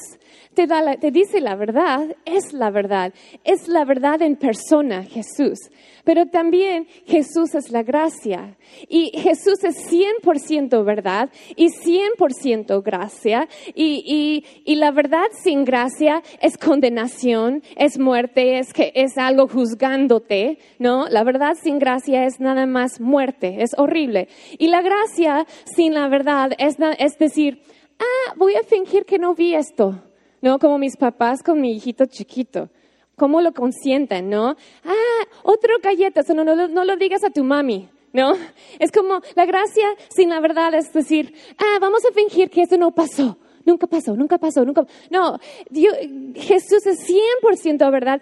te, 0.56 1.12
dice 1.12 1.42
la 1.42 1.56
verdad, 1.56 2.16
es 2.26 2.54
la 2.54 2.72
verdad, 2.72 3.14
es 3.44 3.68
la 3.68 3.86
verdad 3.86 4.22
en 4.22 4.36
persona, 4.36 5.04
Jesús. 5.04 5.60
Pero 6.04 6.28
también 6.28 6.88
Jesús 7.06 7.56
es 7.56 7.72
la 7.72 7.84
gracia. 7.84 8.58
Y 8.88 9.12
Jesús 9.20 9.64
es 9.64 9.92
100% 9.92 10.86
verdad 10.86 11.30
y 11.56 11.70
100% 11.70 12.84
gracia. 12.84 13.48
Y, 13.74 14.04
y, 14.06 14.46
y, 14.72 14.76
la 14.76 14.92
verdad 14.92 15.26
sin 15.44 15.66
gracia 15.66 16.22
es 16.42 16.58
condenación, 16.58 17.64
es 17.76 17.98
muerte, 17.98 18.60
es, 18.60 18.72
que, 18.72 18.92
es 18.94 19.18
algo 19.18 19.48
juzgándote, 19.48 20.60
¿no? 20.78 21.08
La 21.10 21.24
verdad 21.24 21.56
sin 21.62 21.80
gracia 21.80 22.26
es 22.26 22.40
nada 22.40 22.66
más 22.68 23.00
muerte, 23.02 23.64
es 23.64 23.72
horrible. 23.78 24.28
Y 24.60 24.68
la 24.68 24.82
gracia 24.82 25.48
sin 25.76 25.96
la 25.96 26.08
verdad 26.08 26.52
es, 26.60 26.78
es 27.00 27.18
decir, 27.18 27.64
ah, 28.00 28.34
voy 28.38 28.56
a 28.56 28.64
fingir 28.64 29.06
que 29.06 29.18
no 29.18 29.34
vi 29.34 29.56
esto. 29.56 30.02
¿No? 30.42 30.60
Como 30.60 30.78
mis 30.78 30.98
papás 30.98 31.42
con 31.44 31.62
mi 31.62 31.74
hijito 31.74 32.06
chiquito. 32.06 32.70
¿Cómo 33.16 33.42
lo 33.42 33.54
consienten, 33.54 34.30
no? 34.30 34.56
Ah, 34.84 35.28
otro 35.44 35.76
galleta, 35.82 36.22
no, 36.34 36.44
no, 36.44 36.68
no 36.68 36.84
lo 36.84 36.98
digas 36.98 37.24
a 37.24 37.30
tu 37.30 37.44
mami, 37.44 37.88
¿no? 38.12 38.34
Es 38.80 38.92
como 38.92 39.22
la 39.36 39.46
gracia 39.46 39.88
sin 40.10 40.30
la 40.30 40.40
verdad 40.42 40.74
es 40.74 40.92
decir, 40.92 41.34
ah, 41.58 41.78
vamos 41.80 42.04
a 42.06 42.14
fingir 42.14 42.50
que 42.50 42.64
eso 42.64 42.78
no 42.78 42.92
pasó. 42.92 43.38
Nunca 43.66 43.88
pasó, 43.88 44.16
nunca 44.16 44.38
pasó, 44.38 44.64
nunca. 44.64 44.86
No, 45.10 45.40
Dios, 45.72 45.96
Jesús 46.36 46.86
es 46.86 47.10
100% 47.42 47.92
verdad, 47.92 48.22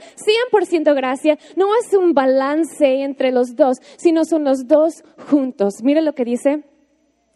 100% 0.51 0.95
gracia. 0.95 1.37
No 1.57 1.67
es 1.75 1.93
un 1.93 2.13
balance 2.13 3.03
entre 3.03 3.31
los 3.31 3.55
dos, 3.55 3.77
sino 3.97 4.23
son 4.23 4.45
los 4.45 4.67
dos 4.67 5.03
juntos. 5.29 5.83
Mira 5.83 6.01
lo 6.01 6.13
que 6.13 6.23
dice 6.23 6.63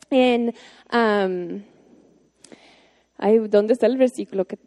en. 0.09 0.53
¿Dónde 3.49 3.73
está 3.73 3.87
el 3.87 3.97
versículo? 3.97 4.45
Que 4.45 4.57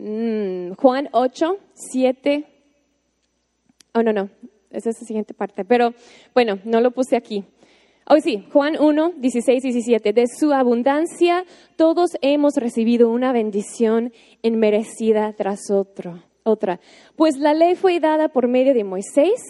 Mm, 0.00 0.74
Juan 0.74 1.08
8, 1.10 1.58
7. 1.74 2.44
Oh, 3.94 4.02
no, 4.04 4.12
no, 4.12 4.30
esa 4.70 4.90
es 4.90 5.00
la 5.00 5.06
siguiente 5.06 5.34
parte. 5.34 5.64
Pero 5.64 5.92
bueno, 6.34 6.60
no 6.64 6.80
lo 6.80 6.92
puse 6.92 7.16
aquí. 7.16 7.44
Hoy 8.10 8.18
oh, 8.18 8.22
sí, 8.22 8.46
Juan 8.52 8.76
1, 8.80 9.14
16 9.18 9.64
y 9.64 9.72
17. 9.72 10.12
De 10.12 10.26
su 10.28 10.52
abundancia 10.52 11.44
todos 11.76 12.12
hemos 12.22 12.54
recibido 12.54 13.10
una 13.10 13.32
bendición 13.32 14.12
enmerecida 14.42 15.32
tras 15.32 15.68
otro, 15.70 16.22
otra. 16.44 16.78
Pues 17.16 17.36
la 17.36 17.52
ley 17.52 17.74
fue 17.74 17.98
dada 17.98 18.28
por 18.28 18.46
medio 18.46 18.74
de 18.74 18.84
Moisés, 18.84 19.42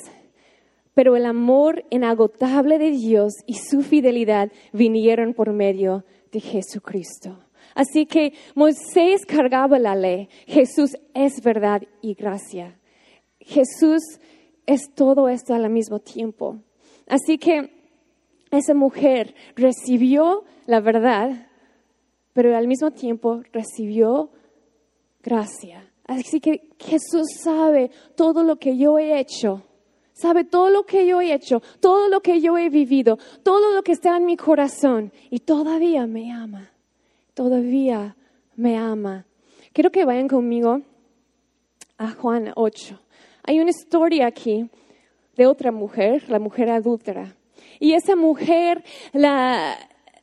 pero 0.95 1.15
el 1.15 1.27
amor 1.27 1.85
inagotable 1.91 2.79
de 2.79 2.91
Dios 2.91 3.35
y 3.47 3.55
su 3.55 3.83
fidelidad 3.83 4.51
vinieron 4.73 5.35
por 5.35 5.53
medio 5.53 6.05
de 6.33 6.41
Jesucristo. 6.41 7.39
Así 7.75 8.07
que 8.07 8.33
Moisés 8.55 9.25
cargaba 9.27 9.79
la 9.79 9.95
ley. 9.95 10.29
Jesús 10.47 10.97
es 11.15 11.43
verdad 11.43 11.83
y 12.01 12.15
gracia. 12.15 12.79
Jesús 13.41 14.03
es 14.67 14.93
todo 14.95 15.29
esto 15.29 15.55
al 15.55 15.69
mismo 15.71 15.99
tiempo. 15.99 16.59
Así 17.07 17.39
que 17.39 17.71
esa 18.51 18.75
mujer 18.75 19.35
recibió 19.57 20.45
la 20.67 20.81
verdad, 20.81 21.49
pero 22.33 22.57
al 22.57 22.67
mismo 22.67 22.91
tiempo 22.91 23.43
recibió 23.53 24.31
gracia. 25.23 25.91
Así 26.07 26.41
que 26.41 26.71
Jesús 26.79 27.27
sabe 27.43 27.91
todo 28.17 28.43
lo 28.43 28.57
que 28.57 28.77
yo 28.77 28.99
he 28.99 29.19
hecho, 29.19 29.63
sabe 30.13 30.45
todo 30.45 30.71
lo 30.71 30.85
que 30.85 31.07
yo 31.07 31.21
he 31.21 31.33
hecho, 31.33 31.63
todo 31.81 32.09
lo 32.09 32.21
que 32.21 32.41
yo 32.41 32.57
he 32.57 32.71
vivido, 32.71 33.19
todo 33.43 33.75
lo 33.75 33.83
que 33.83 33.93
está 33.93 34.17
en 34.17 34.25
mi 34.25 34.37
corazón 34.37 35.13
y 35.31 35.41
todavía 35.41 36.07
me 36.07 36.33
ama 36.33 36.73
todavía 37.39 38.17
me 38.57 38.77
ama. 38.77 39.25
Quiero 39.73 39.93
que 39.93 40.05
vayan 40.05 40.27
conmigo 40.27 40.83
a 41.97 42.11
Juan 42.11 42.51
8. 42.57 42.99
Hay 43.45 43.61
una 43.61 43.71
historia 43.71 44.27
aquí 44.27 44.69
de 45.37 45.47
otra 45.47 45.71
mujer, 45.71 46.29
la 46.29 46.41
mujer 46.41 46.69
adúltera. 46.69 47.37
Y 47.79 47.93
esa 47.93 48.17
mujer, 48.17 48.83
la, 49.13 49.77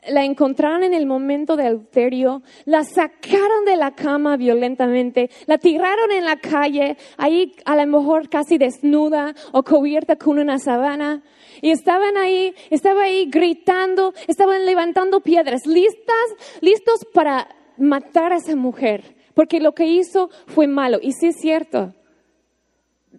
la 0.09 0.25
encontraron 0.25 0.83
en 0.83 0.93
el 0.93 1.05
momento 1.05 1.55
del 1.55 1.67
adulterio, 1.67 2.41
la 2.65 2.83
sacaron 2.83 3.63
de 3.65 3.77
la 3.77 3.91
cama 3.91 4.35
violentamente, 4.35 5.29
la 5.45 5.57
tiraron 5.57 6.11
en 6.11 6.25
la 6.25 6.35
calle, 6.35 6.97
ahí 7.15 7.55
a 7.63 7.77
lo 7.77 7.87
mejor 7.87 8.27
casi 8.27 8.57
desnuda 8.57 9.33
o 9.53 9.63
cubierta 9.63 10.17
con 10.17 10.37
una 10.37 10.59
sabana. 10.59 11.23
Y 11.61 11.71
estaban 11.71 12.17
ahí, 12.17 12.53
estaba 12.69 13.03
ahí 13.03 13.25
gritando, 13.29 14.13
estaban 14.27 14.65
levantando 14.65 15.21
piedras, 15.21 15.65
listas, 15.65 16.59
listos 16.61 17.05
para 17.13 17.47
matar 17.77 18.33
a 18.33 18.37
esa 18.37 18.55
mujer, 18.55 19.15
porque 19.33 19.59
lo 19.59 19.73
que 19.73 19.85
hizo 19.85 20.29
fue 20.47 20.67
malo. 20.67 20.99
Y 21.01 21.11
sí 21.13 21.27
es 21.27 21.37
cierto, 21.37 21.93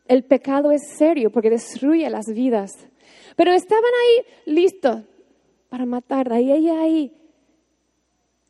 el 0.06 0.24
pecado 0.24 0.70
es 0.72 0.82
serio 0.96 1.30
porque 1.30 1.50
destruye 1.50 2.08
las 2.10 2.26
vidas. 2.26 2.72
Pero 3.36 3.52
estaban 3.52 3.84
ahí 3.84 4.54
listos 4.54 5.02
para 5.68 5.84
matar, 5.84 6.32
ahí, 6.32 6.50
ahí, 6.50 6.68
ahí. 6.70 7.12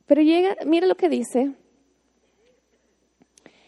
Pero 0.07 0.23
llega, 0.23 0.57
mira 0.65 0.87
lo 0.87 0.95
que 0.95 1.09
dice 1.09 1.53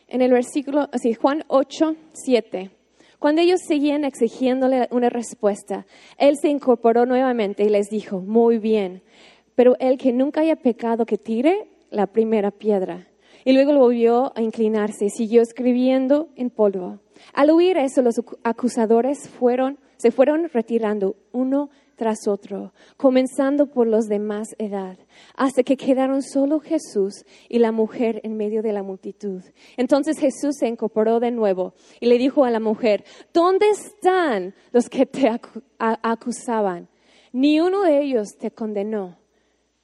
en 0.08 0.22
el 0.22 0.32
versículo, 0.32 0.88
así, 0.92 1.14
Juan 1.14 1.44
8, 1.48 1.94
7. 2.12 2.70
Cuando 3.18 3.42
ellos 3.42 3.60
seguían 3.66 4.04
exigiéndole 4.04 4.88
una 4.92 5.08
respuesta, 5.08 5.86
él 6.18 6.36
se 6.36 6.48
incorporó 6.48 7.04
nuevamente 7.04 7.64
y 7.64 7.68
les 7.68 7.88
dijo, 7.90 8.20
muy 8.20 8.58
bien, 8.58 9.02
pero 9.56 9.76
el 9.80 9.98
que 9.98 10.12
nunca 10.12 10.42
haya 10.42 10.54
pecado, 10.54 11.04
que 11.04 11.18
tire 11.18 11.68
la 11.90 12.06
primera 12.06 12.52
piedra. 12.52 13.08
Y 13.44 13.54
luego 13.54 13.76
volvió 13.76 14.32
a 14.36 14.42
inclinarse 14.42 15.06
y 15.06 15.10
siguió 15.10 15.42
escribiendo 15.42 16.28
en 16.36 16.50
polvo. 16.50 17.00
Al 17.32 17.50
oír 17.50 17.76
eso, 17.76 18.02
los 18.02 18.20
acusadores 18.44 19.28
fueron, 19.28 19.78
se 19.96 20.12
fueron 20.12 20.48
retirando 20.52 21.16
uno 21.32 21.70
tras 21.98 22.28
otro, 22.28 22.72
comenzando 22.96 23.66
por 23.66 23.86
los 23.86 24.06
de 24.06 24.20
más 24.20 24.54
edad, 24.58 24.96
hasta 25.34 25.64
que 25.64 25.76
quedaron 25.76 26.22
solo 26.22 26.60
Jesús 26.60 27.24
y 27.48 27.58
la 27.58 27.72
mujer 27.72 28.20
en 28.22 28.36
medio 28.36 28.62
de 28.62 28.72
la 28.72 28.82
multitud. 28.82 29.42
Entonces 29.76 30.18
Jesús 30.18 30.56
se 30.58 30.68
incorporó 30.68 31.20
de 31.20 31.32
nuevo 31.32 31.74
y 32.00 32.06
le 32.06 32.16
dijo 32.16 32.44
a 32.44 32.50
la 32.50 32.60
mujer, 32.60 33.04
¿dónde 33.34 33.68
están 33.68 34.54
los 34.72 34.88
que 34.88 35.04
te 35.04 35.28
acusaban? 35.78 36.88
Ni 37.32 37.60
uno 37.60 37.82
de 37.82 38.00
ellos 38.00 38.28
te 38.38 38.52
condenó. 38.52 39.18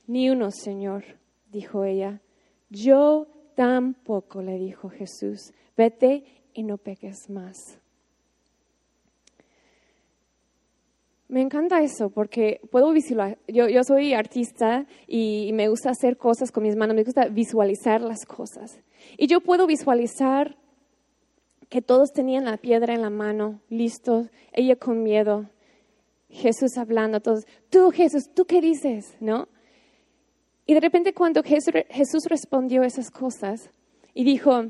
Ni 0.07 0.31
uno, 0.31 0.50
Señor, 0.50 1.05
dijo 1.50 1.85
ella. 1.85 2.20
Yo 2.70 3.27
tampoco, 3.57 4.40
le 4.40 4.59
dijo 4.59 4.88
Jesús. 4.88 5.53
Vete 5.77 6.24
y 6.53 6.62
no 6.62 6.79
peques 6.79 7.29
más. 7.29 7.84
Me 11.35 11.40
encanta 11.40 11.83
eso 11.83 12.11
porque 12.11 12.61
puedo 12.70 12.92
visualizar, 12.92 13.40
yo, 13.49 13.83
soy 13.83 14.14
artista 14.14 14.87
y, 15.09 15.51
me 15.53 15.66
gusta 15.66 15.90
hacer 15.90 16.16
cosas 16.16 16.53
con 16.53 16.62
mis 16.62 16.77
manos, 16.77 16.94
me 16.94 17.03
gusta 17.03 17.27
visualizar 17.27 18.01
las 18.03 18.25
cosas. 18.25 18.79
Y 19.18 19.27
yo 19.27 19.40
puedo 19.40 19.66
visualizar 19.66 20.57
que 21.68 21.83
todos 21.83 22.12
tenían 22.12 22.44
la 22.44 22.57
piedra 22.57 22.94
en 22.94 23.03
la 23.03 23.11
mano, 23.11 23.61
listos, 23.68 24.29
ella 24.53 24.77
con 24.77 25.03
miedo, 25.03 25.51
Jesús 26.31 26.79
hablando, 26.79 27.18
todos, 27.18 27.49
tú 27.68 27.90
Jesús, 27.90 28.31
¿tú 28.33 28.44
qué 28.44 28.61
dices? 28.61 29.16
¿No? 29.18 29.49
Y 30.66 30.75
de 30.75 30.81
repente 30.81 31.14
cuando 31.14 31.42
Jesús 31.42 32.27
respondió 32.29 32.85
esas 32.85 33.11
cosas 33.11 33.70
y 34.14 34.23
dijo 34.23 34.66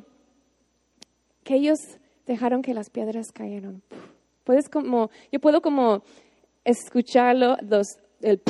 que 1.43 1.57
ellos 1.57 1.79
dejaron 2.25 2.63
que 2.63 2.73
las 2.73 2.89
piedras 2.89 3.33
cayeron. 3.33 3.83
Puedes 4.45 4.71
como, 4.71 5.11
yo 5.31 5.41
puedo 5.41 5.61
como 5.61 6.03
escucharlo, 6.65 7.57
el, 8.23 8.43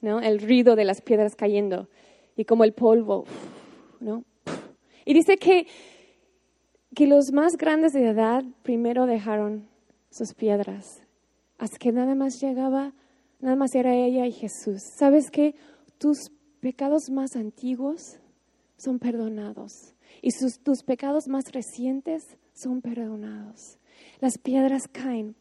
¿no? 0.00 0.20
el 0.20 0.40
ruido 0.40 0.76
de 0.76 0.84
las 0.84 1.00
piedras 1.00 1.34
cayendo 1.34 1.88
y 2.36 2.44
como 2.44 2.64
el 2.64 2.72
polvo. 2.72 3.24
¿no? 4.00 4.24
Y 5.04 5.14
dice 5.14 5.36
que, 5.36 5.66
que 6.94 7.06
los 7.06 7.32
más 7.32 7.56
grandes 7.56 7.92
de 7.92 8.08
edad 8.08 8.44
primero 8.62 9.06
dejaron 9.06 9.68
sus 10.10 10.34
piedras, 10.34 11.02
hasta 11.58 11.78
que 11.78 11.92
nada 11.92 12.14
más 12.14 12.40
llegaba, 12.40 12.92
nada 13.40 13.56
más 13.56 13.74
era 13.74 13.94
ella 13.94 14.26
y 14.26 14.32
Jesús. 14.32 14.82
¿Sabes 14.82 15.30
qué? 15.30 15.54
Tus 15.98 16.30
pecados 16.60 17.10
más 17.10 17.36
antiguos 17.36 18.18
son 18.76 18.98
perdonados 18.98 19.94
y 20.22 20.30
tus 20.62 20.82
pecados 20.82 21.28
más 21.28 21.52
recientes 21.52 22.36
son 22.52 22.80
perdonados. 22.80 23.78
Las 24.20 24.38
piedras 24.38 24.88
caen 24.88 25.36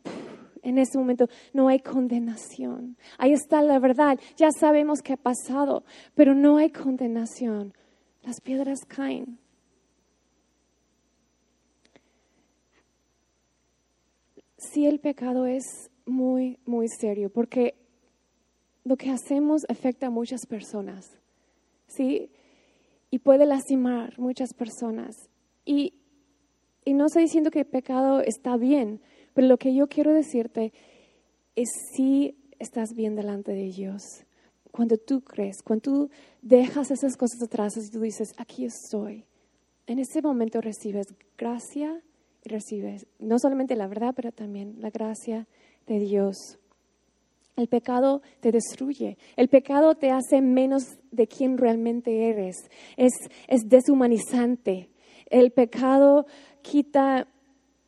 en 0.65 0.79
ese 0.79 0.97
momento 0.97 1.27
no 1.53 1.67
hay 1.67 1.79
condenación. 1.79 2.97
Ahí 3.17 3.33
está 3.33 3.61
la 3.61 3.79
verdad. 3.79 4.19
Ya 4.35 4.49
sabemos 4.51 5.01
qué 5.01 5.13
ha 5.13 5.17
pasado, 5.17 5.83
pero 6.15 6.33
no 6.33 6.57
hay 6.57 6.71
condenación. 6.71 7.73
Las 8.23 8.41
piedras 8.41 8.79
caen. 8.87 9.37
Sí, 14.57 14.87
el 14.87 14.99
pecado 14.99 15.45
es 15.45 15.91
muy, 16.05 16.57
muy 16.65 16.87
serio, 16.87 17.29
porque 17.29 17.75
lo 18.83 18.97
que 18.97 19.11
hacemos 19.11 19.65
afecta 19.69 20.07
a 20.07 20.09
muchas 20.09 20.47
personas, 20.47 21.19
¿sí? 21.87 22.31
Y 23.11 23.19
puede 23.19 23.45
lastimar 23.45 24.17
muchas 24.17 24.53
personas. 24.55 25.29
Y, 25.63 25.93
y 26.83 26.95
no 26.95 27.05
estoy 27.05 27.23
diciendo 27.23 27.51
que 27.51 27.59
el 27.59 27.67
pecado 27.67 28.21
está 28.21 28.57
bien, 28.57 28.99
pero 29.35 29.47
lo 29.47 29.57
que 29.57 29.75
yo 29.75 29.87
quiero 29.87 30.13
decirte 30.13 30.73
es 31.55 31.69
si 31.93 32.35
estás 32.57 32.95
bien 32.95 33.15
delante 33.15 33.51
de 33.51 33.69
Dios. 33.69 34.01
Cuando 34.71 34.97
tú 34.97 35.21
crees, 35.21 35.61
cuando 35.61 35.81
tú 35.81 36.09
dejas 36.41 36.89
esas 36.89 37.17
cosas 37.17 37.43
atrás 37.43 37.73
y 37.77 37.91
tú 37.91 37.99
dices, 37.99 38.33
aquí 38.37 38.65
estoy, 38.65 39.25
en 39.87 39.99
ese 39.99 40.21
momento 40.21 40.61
recibes 40.61 41.07
gracia 41.37 42.01
y 42.43 42.49
recibes 42.49 43.05
no 43.19 43.37
solamente 43.37 43.75
la 43.75 43.87
verdad, 43.87 44.13
pero 44.15 44.31
también 44.31 44.75
la 44.79 44.89
gracia 44.89 45.47
de 45.85 45.99
Dios. 45.99 46.57
El 47.57 47.67
pecado 47.67 48.21
te 48.39 48.51
destruye, 48.51 49.17
el 49.35 49.49
pecado 49.49 49.95
te 49.95 50.11
hace 50.11 50.41
menos 50.41 50.97
de 51.11 51.27
quien 51.27 51.57
realmente 51.57 52.29
eres, 52.29 52.55
es, 52.95 53.13
es 53.47 53.67
deshumanizante. 53.67 54.89
El 55.29 55.51
pecado 55.51 56.25
quita 56.61 57.27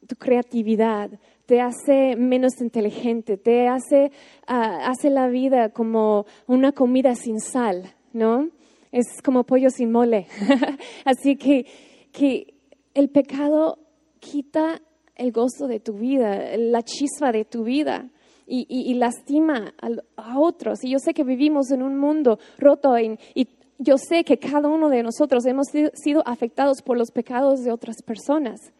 tu 0.07 0.15
creatividad, 0.15 1.11
te 1.47 1.61
hace 1.61 2.17
menos 2.17 2.59
inteligente, 2.61 3.37
te 3.37 3.67
hace, 3.69 4.11
ah, 4.45 4.89
hace 4.89 5.09
la 5.09 5.29
vida 5.29 5.69
como 5.69 6.25
una 6.45 6.73
comida 6.73 7.15
sin 7.15 7.39
sal, 7.39 7.95
¿no? 8.11 8.49
Es 8.91 9.21
como 9.23 9.45
pollo 9.45 9.69
sin 9.69 9.91
mole. 9.91 10.27
Así 11.05 11.37
que, 11.37 11.65
que 12.11 12.53
el 12.93 13.09
pecado 13.09 13.79
quita 14.19 14.81
el 15.15 15.31
gozo 15.31 15.67
de 15.67 15.79
tu 15.79 15.93
vida, 15.93 16.57
la 16.57 16.83
chispa 16.83 17.31
de 17.31 17.45
tu 17.45 17.63
vida. 17.63 18.09
Y, 18.49 18.93
lastima 18.93 19.73
a, 20.15 20.39
otros. 20.39 20.81
Y 20.81 20.91
yo 20.91 20.99
sé 20.99 21.13
que 21.13 21.25
vivimos 21.25 21.69
en 21.71 21.83
un 21.83 21.97
mundo 21.97 22.39
roto 22.57 22.97
y, 22.97 23.19
y 23.35 23.49
yo 23.77 23.97
sé 23.97 24.23
que 24.23 24.37
cada 24.37 24.69
uno 24.69 24.87
de 24.87 25.03
nosotros 25.03 25.45
hemos 25.45 25.67
sido 25.67 26.23
afectados 26.25 26.81
por 26.81 26.97
los 26.97 27.11
pecados 27.11 27.65
de 27.65 27.73
otras 27.73 27.97
personas. 28.03 28.71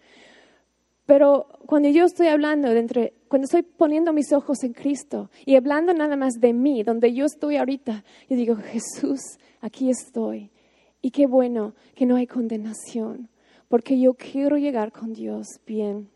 Pero 1.08 1.48
cuando 1.66 1.88
yo 1.88 2.04
estoy 2.04 2.28
hablando, 2.28 2.70
de 2.70 3.14
cuando 3.30 3.46
estoy 3.46 3.64
poniendo 3.64 4.12
mis 4.12 4.34
ojos 4.34 4.62
en 4.64 4.74
Cristo 4.74 5.32
y 5.46 5.56
hablando 5.56 5.94
nada 5.94 6.18
más 6.18 6.34
de 6.34 6.52
mí, 6.52 6.84
donde 6.84 7.14
yo 7.14 7.26
estoy 7.26 7.56
ahorita, 7.56 8.04
yo 8.30 8.36
digo, 8.36 8.58
Jesús, 8.58 9.22
aquí 9.62 9.90
estoy. 9.90 10.52
Y 11.02 11.12
qué 11.12 11.26
bueno 11.26 11.76
que 11.96 12.06
no 12.06 12.18
hay 12.18 12.28
condenación, 12.28 13.30
porque 13.70 13.98
yo 13.98 14.16
quiero 14.16 14.58
llegar 14.58 14.92
con 14.92 15.14
Dios 15.14 15.48
bien. 15.66 16.10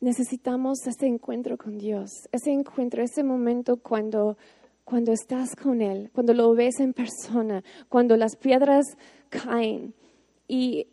Necesitamos 0.00 0.78
ese 0.86 1.06
encuentro 1.06 1.58
con 1.58 1.76
Dios, 1.76 2.10
ese 2.32 2.52
encuentro, 2.52 3.02
ese 3.02 3.22
momento 3.22 3.76
cuando, 3.76 4.38
cuando 4.84 5.12
estás 5.12 5.54
con 5.54 5.82
Él, 5.82 6.10
cuando 6.14 6.32
lo 6.32 6.54
ves 6.54 6.80
en 6.80 6.94
persona, 6.94 7.62
cuando 7.90 8.16
las 8.16 8.34
piedras 8.36 8.86
caen. 9.28 9.92
Y 10.48 10.86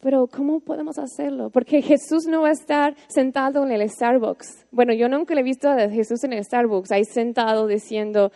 pero 0.00 0.26
¿cómo 0.26 0.60
podemos 0.60 0.98
hacerlo? 0.98 1.50
Porque 1.50 1.82
Jesús 1.82 2.26
no 2.26 2.42
va 2.42 2.48
a 2.48 2.52
estar 2.52 2.94
sentado 3.08 3.64
en 3.64 3.72
el 3.72 3.88
Starbucks. 3.88 4.66
Bueno, 4.70 4.94
yo 4.94 5.08
nunca 5.08 5.34
le 5.34 5.40
he 5.40 5.44
visto 5.44 5.68
a 5.68 5.88
Jesús 5.88 6.24
en 6.24 6.32
el 6.32 6.44
Starbucks, 6.44 6.90
ahí 6.90 7.04
sentado 7.04 7.66
diciendo, 7.66 8.32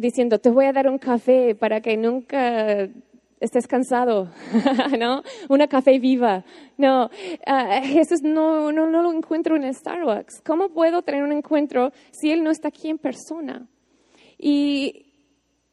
diciendo, 0.00 0.38
te 0.38 0.50
voy 0.50 0.66
a 0.66 0.72
dar 0.72 0.88
un 0.88 0.98
café 0.98 1.54
para 1.54 1.80
que 1.80 1.96
nunca 1.96 2.88
estés 3.40 3.66
cansado, 3.66 4.30
¿no? 4.98 5.22
Una 5.48 5.66
café 5.66 5.98
viva. 5.98 6.44
No, 6.76 7.10
ah, 7.46 7.80
Jesús 7.82 8.20
no, 8.22 8.70
no, 8.72 8.86
no 8.86 9.02
lo 9.02 9.12
encuentro 9.12 9.56
en 9.56 9.64
el 9.64 9.74
Starbucks. 9.74 10.42
¿Cómo 10.44 10.68
puedo 10.68 11.02
tener 11.02 11.22
un 11.22 11.32
encuentro 11.32 11.90
si 12.10 12.30
Él 12.30 12.42
no 12.42 12.50
está 12.50 12.68
aquí 12.68 12.88
en 12.88 12.98
persona? 12.98 13.66
Y, 14.38 15.06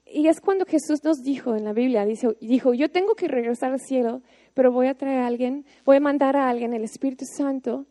y 0.06 0.28
es 0.28 0.40
cuando 0.40 0.66
Jesús 0.66 1.04
nos 1.04 1.24
dijo 1.24 1.56
en 1.56 1.66
la 1.66 1.74
Biblia, 1.74 2.06
dijo, 2.06 2.34
dijo, 2.40 2.74
yo 2.74 2.90
tengo 2.90 3.16
que 3.16 3.28
regresar 3.28 3.74
al 3.74 3.80
cielo 3.80 4.22
pero 4.54 4.72
voy 4.72 4.88
a 4.88 4.96
traer 4.96 5.20
a 5.20 5.28
alguien, 5.28 5.66
voy 5.86 5.98
a 5.98 6.00
mandar 6.00 6.36
a 6.36 6.50
alguien, 6.50 6.74
el 6.74 6.84
Espíritu 6.84 7.26
Santo, 7.26 7.86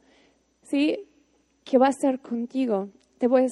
¿sí? 0.62 1.06
Que 1.64 1.78
va 1.78 1.88
a 1.88 1.90
estar 1.90 2.20
contigo. 2.20 2.88
te 3.18 3.26
voy 3.26 3.42
a 3.42 3.46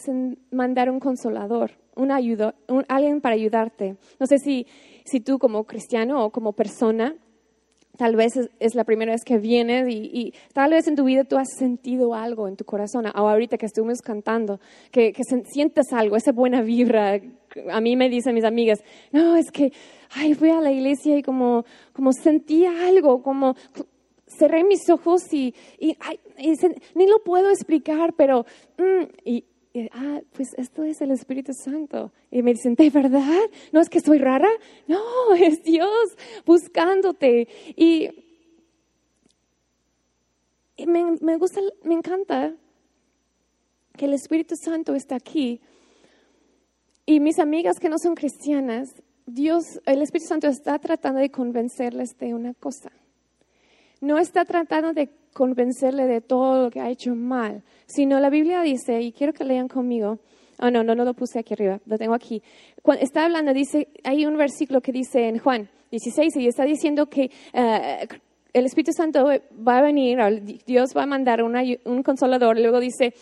mandar 0.50 0.90
un 0.90 0.98
consolador, 0.98 1.72
un 1.94 2.10
ayudo, 2.10 2.54
alguien 2.88 3.20
para 3.20 3.34
ayudarte. 3.34 3.96
No 4.18 4.26
sé 4.26 4.38
si, 4.38 4.66
si 5.04 5.20
tú 5.20 5.38
como 5.38 5.64
cristiano 5.64 6.24
o 6.24 6.30
como 6.30 6.52
persona 6.52 7.14
Tal 7.98 8.14
vez 8.14 8.34
es, 8.60 8.76
la 8.76 8.84
primera 8.84 9.10
vez 9.10 9.24
que 9.24 9.38
vienes 9.38 9.92
y, 9.92 10.32
tal 10.52 10.70
vez 10.70 10.86
en 10.86 10.94
tu 10.94 11.02
vida 11.02 11.24
tú 11.24 11.36
has 11.36 11.48
sentido 11.58 12.14
algo 12.14 12.46
en 12.46 12.54
tu 12.54 12.64
corazón, 12.64 13.06
o 13.06 13.28
ahorita 13.28 13.58
que 13.58 13.66
estuvimos 13.66 14.02
cantando, 14.02 14.60
que, 14.92 15.12
sientes 15.52 15.92
algo, 15.92 16.14
esa 16.14 16.30
buena 16.30 16.62
vibra. 16.62 17.20
A 17.72 17.80
mí 17.80 17.96
me 17.96 18.08
dicen 18.08 18.36
mis 18.36 18.44
amigas, 18.44 18.84
no, 19.10 19.34
es 19.34 19.50
que, 19.50 19.72
ay, 20.10 20.34
fui 20.34 20.50
a 20.50 20.60
la 20.60 20.70
iglesia 20.70 21.16
y 21.16 21.24
como, 21.24 21.64
como 21.92 22.12
sentía 22.12 22.86
algo, 22.86 23.20
como 23.20 23.56
cerré 24.28 24.62
mis 24.62 24.88
ojos 24.90 25.32
y, 25.32 25.52
y, 25.80 25.96
ni 26.94 27.08
lo 27.08 27.24
puedo 27.24 27.50
explicar, 27.50 28.14
pero, 28.16 28.46
mm, 28.78 29.06
y, 29.24 29.44
ah, 29.92 30.20
pues 30.32 30.54
esto 30.56 30.82
es 30.82 31.00
el 31.00 31.10
Espíritu 31.10 31.52
Santo. 31.52 32.12
Y 32.30 32.42
me 32.42 32.52
dicen, 32.52 32.74
¿de 32.74 32.90
verdad? 32.90 33.40
¿No 33.72 33.80
es 33.80 33.88
que 33.88 34.00
soy 34.00 34.18
rara? 34.18 34.48
No, 34.86 35.34
es 35.34 35.62
Dios 35.62 36.16
buscándote. 36.44 37.48
Y, 37.76 38.08
me, 40.86 41.16
me, 41.20 41.36
gusta, 41.36 41.60
me 41.84 41.94
encanta 41.94 42.54
que 43.96 44.04
el 44.04 44.14
Espíritu 44.14 44.54
Santo 44.56 44.94
está 44.94 45.16
aquí. 45.16 45.60
Y 47.06 47.20
mis 47.20 47.38
amigas 47.38 47.78
que 47.80 47.88
no 47.88 47.98
son 47.98 48.14
cristianas, 48.14 49.02
Dios, 49.26 49.80
el 49.86 50.02
Espíritu 50.02 50.28
Santo 50.28 50.46
está 50.46 50.78
tratando 50.78 51.20
de 51.20 51.30
convencerles 51.30 52.16
de 52.18 52.34
una 52.34 52.54
cosa. 52.54 52.90
No 54.00 54.18
está 54.18 54.44
tratando 54.44 54.92
de 54.92 55.10
convencerle 55.38 56.08
de 56.08 56.20
todo 56.20 56.64
lo 56.64 56.70
que 56.72 56.80
ha 56.80 56.90
hecho 56.90 57.14
mal, 57.14 57.62
sino 57.86 58.18
la 58.18 58.28
Biblia 58.28 58.60
dice, 58.62 59.00
y 59.00 59.12
quiero 59.12 59.32
que 59.32 59.44
lean 59.44 59.68
conmigo, 59.68 60.18
oh 60.58 60.68
no, 60.68 60.82
no, 60.82 60.96
no 60.96 61.04
lo 61.04 61.14
puse 61.14 61.38
aquí 61.38 61.54
arriba, 61.54 61.78
lo 61.86 61.96
tengo 61.96 62.12
aquí. 62.12 62.42
Cuando 62.82 63.04
está 63.04 63.24
hablando, 63.24 63.54
dice, 63.54 63.86
hay 64.02 64.26
un 64.26 64.36
versículo 64.36 64.80
que 64.80 64.90
dice 64.90 65.28
en 65.28 65.38
Juan 65.38 65.70
16 65.92 66.34
y 66.38 66.48
está 66.48 66.64
diciendo 66.64 67.06
que 67.06 67.30
eh, 67.52 68.08
el 68.52 68.66
Espíritu 68.66 68.92
Santo 68.92 69.28
va 69.66 69.78
a 69.78 69.82
venir, 69.82 70.18
Dios 70.66 70.92
va 70.96 71.04
a 71.04 71.06
mandar 71.06 71.44
un 71.44 72.02
consolador, 72.02 72.58
luego 72.58 72.80
dice 72.80 73.14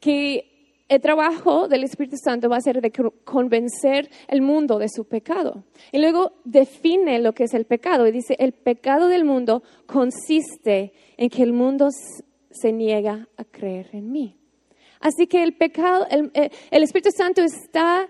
que 0.00 0.55
el 0.88 1.00
trabajo 1.00 1.68
del 1.68 1.84
Espíritu 1.84 2.16
Santo 2.16 2.48
va 2.48 2.56
a 2.56 2.60
ser 2.60 2.80
de 2.80 2.92
convencer 3.24 4.08
el 4.28 4.40
mundo 4.40 4.78
de 4.78 4.88
su 4.88 5.04
pecado. 5.04 5.64
Y 5.90 5.98
luego 5.98 6.32
define 6.44 7.18
lo 7.18 7.32
que 7.32 7.44
es 7.44 7.54
el 7.54 7.64
pecado 7.64 8.06
y 8.06 8.12
dice, 8.12 8.36
el 8.38 8.52
pecado 8.52 9.08
del 9.08 9.24
mundo 9.24 9.62
consiste 9.86 10.92
en 11.16 11.28
que 11.28 11.42
el 11.42 11.52
mundo 11.52 11.88
se 12.50 12.72
niega 12.72 13.28
a 13.36 13.44
creer 13.44 13.90
en 13.92 14.12
mí. 14.12 14.36
Así 15.00 15.26
que 15.26 15.42
el 15.42 15.54
pecado, 15.54 16.06
el, 16.10 16.30
eh, 16.34 16.50
Espíritu 16.70 17.10
Santo 17.10 17.42
está 17.42 18.08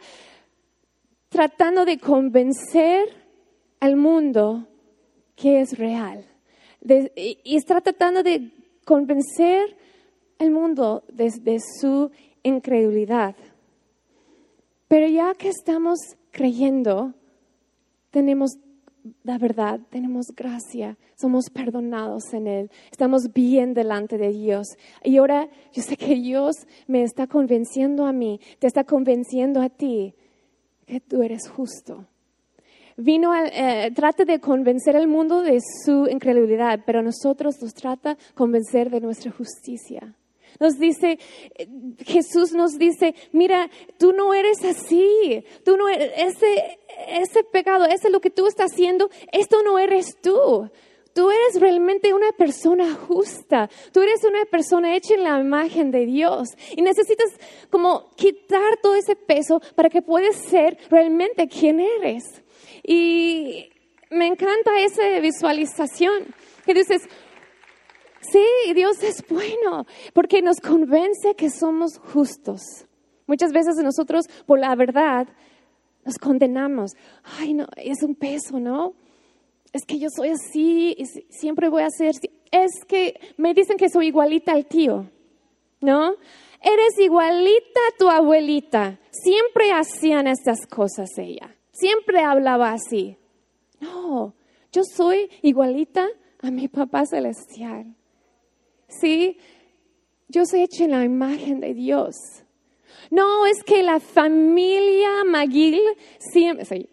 tratando 1.28 1.84
de 1.84 1.98
convencer 1.98 3.08
al 3.80 3.96
mundo 3.96 4.68
que 5.34 5.60
es 5.60 5.78
real. 5.78 6.24
y 7.16 7.56
está 7.56 7.80
tratando 7.80 8.22
de 8.22 8.52
convencer 8.84 9.76
al 10.38 10.50
mundo 10.50 11.02
de 11.08 11.58
su 11.80 12.10
incredulidad. 12.46 13.34
Pero 14.88 15.08
ya 15.08 15.34
que 15.34 15.48
estamos 15.48 15.98
creyendo, 16.30 17.12
tenemos 18.10 18.58
la 19.22 19.38
verdad, 19.38 19.80
tenemos 19.90 20.26
gracia, 20.34 20.96
somos 21.16 21.50
perdonados 21.50 22.32
en 22.32 22.46
Él, 22.46 22.70
estamos 22.90 23.32
bien 23.32 23.74
delante 23.74 24.18
de 24.18 24.30
Dios. 24.32 24.66
Y 25.04 25.18
ahora 25.18 25.48
yo 25.72 25.82
sé 25.82 25.96
que 25.96 26.14
Dios 26.16 26.56
me 26.86 27.02
está 27.02 27.26
convenciendo 27.26 28.06
a 28.06 28.12
mí, 28.12 28.40
te 28.58 28.66
está 28.66 28.84
convenciendo 28.84 29.60
a 29.60 29.68
ti 29.68 30.14
que 30.86 31.00
tú 31.00 31.22
eres 31.22 31.48
justo. 31.48 32.06
Vino, 32.96 33.34
eh, 33.34 33.90
trata 33.94 34.24
de 34.24 34.40
convencer 34.40 34.96
al 34.96 35.06
mundo 35.06 35.42
de 35.42 35.60
su 35.84 36.06
incredulidad, 36.06 36.80
pero 36.86 37.02
nosotros 37.02 37.56
nos 37.60 37.74
trata 37.74 38.14
de 38.14 38.20
convencer 38.34 38.88
de 38.90 39.00
nuestra 39.00 39.30
justicia. 39.30 40.14
Nos 40.58 40.78
dice, 40.78 41.18
Jesús 42.04 42.52
nos 42.52 42.78
dice, 42.78 43.14
mira, 43.32 43.70
tú 43.98 44.12
no 44.12 44.32
eres 44.34 44.64
así, 44.64 45.44
tú 45.64 45.76
no 45.76 45.88
eres, 45.88 46.12
ese, 46.16 46.78
ese 47.08 47.44
pecado, 47.44 47.84
ese 47.84 48.10
lo 48.10 48.20
que 48.20 48.30
tú 48.30 48.46
estás 48.46 48.72
haciendo, 48.72 49.10
esto 49.32 49.62
no 49.62 49.78
eres 49.78 50.16
tú. 50.20 50.70
Tú 51.16 51.30
eres 51.30 51.58
realmente 51.58 52.12
una 52.12 52.30
persona 52.32 52.94
justa. 52.94 53.70
Tú 53.90 54.02
eres 54.02 54.22
una 54.24 54.44
persona 54.44 54.94
hecha 54.94 55.14
en 55.14 55.24
la 55.24 55.40
imagen 55.40 55.90
de 55.90 56.04
Dios. 56.04 56.50
Y 56.76 56.82
necesitas 56.82 57.30
como 57.70 58.10
quitar 58.16 58.76
todo 58.82 58.94
ese 58.96 59.16
peso 59.16 59.62
para 59.74 59.88
que 59.88 60.02
puedas 60.02 60.36
ser 60.36 60.76
realmente 60.90 61.48
quien 61.48 61.80
eres. 61.80 62.42
Y 62.82 63.70
me 64.10 64.26
encanta 64.26 64.78
esa 64.78 65.18
visualización. 65.20 66.34
Que 66.66 66.74
dices, 66.74 67.00
Sí, 68.32 68.72
Dios 68.74 69.02
es 69.02 69.24
bueno 69.28 69.86
porque 70.12 70.42
nos 70.42 70.60
convence 70.60 71.34
que 71.34 71.50
somos 71.50 71.98
justos. 71.98 72.62
Muchas 73.26 73.52
veces 73.52 73.76
nosotros, 73.82 74.26
por 74.46 74.58
la 74.58 74.74
verdad, 74.74 75.28
nos 76.04 76.16
condenamos. 76.18 76.92
Ay, 77.38 77.54
no, 77.54 77.66
es 77.76 78.02
un 78.02 78.14
peso, 78.14 78.60
¿no? 78.60 78.94
Es 79.72 79.84
que 79.84 79.98
yo 79.98 80.08
soy 80.08 80.28
así 80.28 80.94
y 80.96 81.04
siempre 81.28 81.68
voy 81.68 81.82
a 81.82 81.90
ser. 81.90 82.14
Es 82.50 82.84
que 82.86 83.18
me 83.36 83.52
dicen 83.52 83.76
que 83.76 83.88
soy 83.88 84.06
igualita 84.06 84.52
al 84.52 84.66
tío, 84.66 85.10
¿no? 85.80 86.12
Eres 86.62 86.98
igualita 86.98 87.80
a 87.88 87.96
tu 87.98 88.08
abuelita. 88.08 88.98
Siempre 89.10 89.72
hacían 89.72 90.28
estas 90.28 90.66
cosas 90.66 91.10
ella. 91.18 91.54
Siempre 91.72 92.20
hablaba 92.20 92.70
así. 92.70 93.16
No, 93.80 94.34
yo 94.72 94.82
soy 94.84 95.28
igualita 95.42 96.06
a 96.40 96.50
mi 96.50 96.68
papá 96.68 97.04
celestial. 97.04 97.95
¿Sí? 98.88 99.38
Yo 100.28 100.44
soy 100.44 100.62
hecha 100.62 100.84
en 100.84 100.90
la 100.92 101.04
imagen 101.04 101.60
de 101.60 101.74
Dios. 101.74 102.16
No, 103.10 103.46
es 103.46 103.62
que 103.62 103.82
la 103.82 104.00
familia 104.00 105.24
Maguil 105.24 105.80
siempre, 106.18 106.88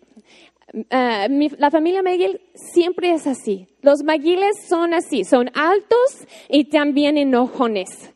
eh, 0.89 1.49
la 1.57 1.71
familia 1.71 2.03
Maguil 2.03 2.41
siempre 2.53 3.11
es 3.11 3.27
así. 3.27 3.67
Los 3.81 4.03
Maguiles 4.03 4.65
son 4.67 4.93
así, 4.93 5.23
son 5.23 5.49
altos 5.55 6.27
y 6.49 6.65
también 6.65 7.17
enojones. 7.17 8.11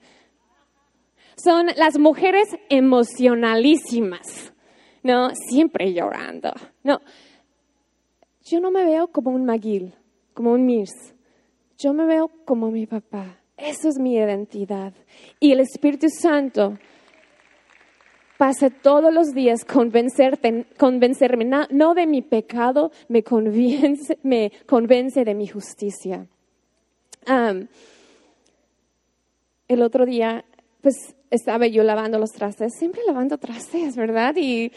Son 1.35 1.67
las 1.75 1.99
mujeres 1.99 2.49
emocionalísimas, 2.69 4.53
¿no? 5.03 5.29
Siempre 5.35 5.93
llorando. 5.93 6.51
No, 6.83 6.99
yo 8.43 8.59
no 8.59 8.71
me 8.71 8.85
veo 8.85 9.07
como 9.07 9.31
un 9.31 9.45
Maguil, 9.45 9.93
como 10.33 10.53
un 10.53 10.65
Mirs. 10.65 11.13
Yo 11.77 11.93
me 11.93 12.05
veo 12.05 12.29
como 12.45 12.71
mi 12.71 12.87
papá. 12.87 13.36
Eso 13.57 13.89
es 13.89 13.97
mi 13.97 14.13
identidad. 14.13 14.93
Y 15.39 15.51
el 15.51 15.59
Espíritu 15.59 16.07
Santo 16.09 16.77
pasa 18.37 18.69
todos 18.69 19.11
los 19.11 19.33
días 19.33 19.65
convencerte, 19.65 20.67
convencerme 20.77 21.45
no, 21.45 21.93
de 21.95 22.05
mi 22.05 22.21
pecado, 22.21 22.91
me 23.07 23.23
convence, 23.23 24.19
me 24.21 24.51
convence 24.67 25.25
de 25.25 25.33
mi 25.33 25.47
justicia. 25.47 26.27
el 29.67 29.81
otro 29.81 30.05
día, 30.05 30.45
pues 30.81 31.15
estaba 31.31 31.67
yo 31.67 31.83
lavando 31.83 32.19
los 32.19 32.31
trastes, 32.31 32.73
siempre 32.77 33.01
lavando 33.07 33.37
trastes, 33.39 33.95
¿verdad? 33.95 34.35
Y 34.37 34.71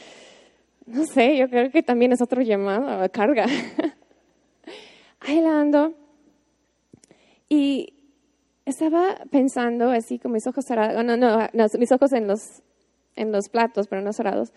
no 0.87 1.05
sé, 1.05 1.37
yo 1.37 1.49
creo 1.49 1.71
que 1.71 1.83
también 1.83 2.13
es 2.13 2.23
otro 2.23 2.41
llamado, 2.41 3.09
carga. 3.13 3.47
Ahí 5.21 5.41
lavando. 5.41 5.95
Y 7.49 8.00
estaba 8.71 9.17
pensando 9.31 9.91
así 9.91 10.19
con 10.19 10.33
mis 10.33 10.47
ojos 10.47 10.65
cerrados, 10.65 11.05
no, 11.05 11.17
no, 11.17 11.49
mis 11.79 11.93
ojos 11.93 12.13
en 12.13 12.27
los, 12.27 12.63
en 13.17 13.33
los 13.33 13.49
platos, 13.49 13.87
pero 13.89 14.03
no 14.03 14.13
cerrados. 14.13 14.53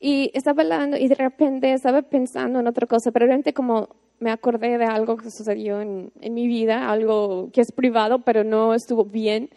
Y 0.00 0.30
estaba 0.34 0.62
hablando 0.62 0.96
y 0.96 1.08
de 1.08 1.14
repente 1.14 1.72
estaba 1.72 2.02
pensando 2.02 2.60
en 2.60 2.66
otra 2.66 2.86
cosa, 2.86 3.12
pero 3.12 3.26
realmente 3.26 3.52
como 3.52 3.90
me 4.18 4.30
acordé 4.30 4.78
de 4.78 4.84
algo 4.84 5.16
que 5.16 5.30
sucedió 5.30 5.80
en, 5.80 6.12
en 6.20 6.34
mi 6.34 6.46
vida, 6.46 6.90
algo 6.90 7.50
que 7.52 7.60
es 7.60 7.72
privado, 7.72 8.20
pero 8.20 8.44
no 8.44 8.74
estuvo 8.74 9.04
bien. 9.04 9.50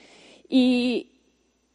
Y 0.50 1.12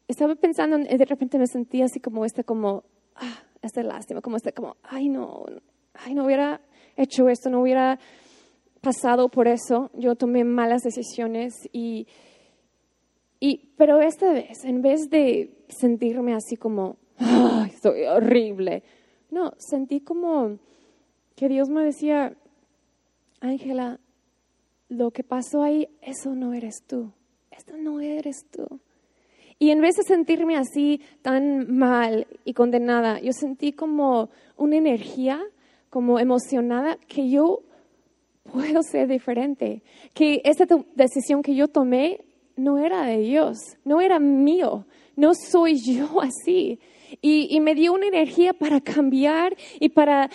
estaba 0.09 0.35
pensando 0.35 0.79
y 0.79 0.97
de 0.97 1.05
repente 1.05 1.39
me 1.39 1.47
sentí 1.47 1.83
así 1.83 2.01
como 2.01 2.25
este, 2.25 2.45
como, 2.45 2.85
ah, 3.17 3.43
este 3.63 3.83
lástima, 3.83 4.21
como 4.21 4.37
este, 4.37 4.53
como, 4.53 4.77
ay 4.83 5.09
no, 5.09 5.45
ay 5.95 6.15
no 6.15 6.25
hubiera 6.25 6.61
hecho 6.97 7.29
esto, 7.29 7.51
no 7.51 7.61
hubiera 7.61 7.99
pasado 8.89 9.29
por 9.29 9.49
eso, 9.49 9.91
yo 9.93 10.15
tomé 10.15 10.45
malas 10.45 10.81
decisiones 10.81 11.53
y, 11.73 12.07
y 13.39 13.69
pero 13.77 14.01
esta 14.01 14.33
vez, 14.33 14.65
en 14.65 14.81
vez 14.81 15.11
de 15.11 15.51
sentirme 15.69 16.35
así 16.35 16.57
como, 16.57 16.97
ay, 17.19 17.71
horrible, 18.09 18.83
no, 19.31 19.53
sentí 19.59 20.01
como 20.01 20.57
que 21.37 21.51
Dios 21.51 21.69
me 21.69 21.85
decía, 21.85 22.35
Ángela, 23.41 24.01
lo 24.89 25.11
que 25.11 25.23
pasó 25.23 25.63
ahí, 25.63 25.87
eso 26.01 26.35
no 26.35 26.55
eres 26.55 26.83
tú, 26.87 27.13
esto 27.51 27.77
no 27.77 28.01
eres 28.01 28.47
tú. 28.51 28.81
Y 29.59 29.71
en 29.71 29.83
vez 29.83 29.97
de 29.97 30.05
sentirme 30.05 30.57
así 30.57 31.03
tan 31.21 31.77
mal 31.77 32.27
y 32.47 32.55
condenada, 32.55 33.21
yo 33.21 33.33
sentí 33.35 33.73
como 33.73 34.31
una 34.57 34.77
energía, 34.77 35.43
como 35.91 36.19
emocionada, 36.19 36.97
que 37.07 37.29
yo 37.29 37.65
puedo 38.53 38.83
ser 38.83 39.09
diferente, 39.09 39.83
que 40.15 40.41
esa 40.45 40.65
decisión 40.95 41.43
que 41.43 41.55
yo 41.55 41.69
tomé 41.69 42.25
no 42.57 42.79
era 42.79 43.05
de 43.05 43.19
Dios, 43.19 43.59
no 43.85 44.01
era 44.01 44.19
mío, 44.19 44.87
no 45.17 45.33
soy 45.35 45.77
yo 45.77 46.21
así. 46.23 46.79
Y, 47.23 47.59
me 47.61 47.75
dio 47.75 47.95
una 47.95 48.07
energía 48.07 48.53
para 48.53 48.83
cambiar 48.83 49.57
y 49.81 49.89
para 49.89 50.29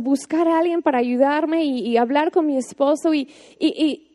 buscar 0.00 0.48
a 0.48 0.58
alguien 0.58 0.80
para 0.80 0.98
ayudarme 0.98 1.64
y, 1.64 1.98
hablar 1.98 2.30
con 2.30 2.46
mi 2.46 2.56
esposo 2.56 3.12
y, 3.12 3.28
y, 3.58 4.06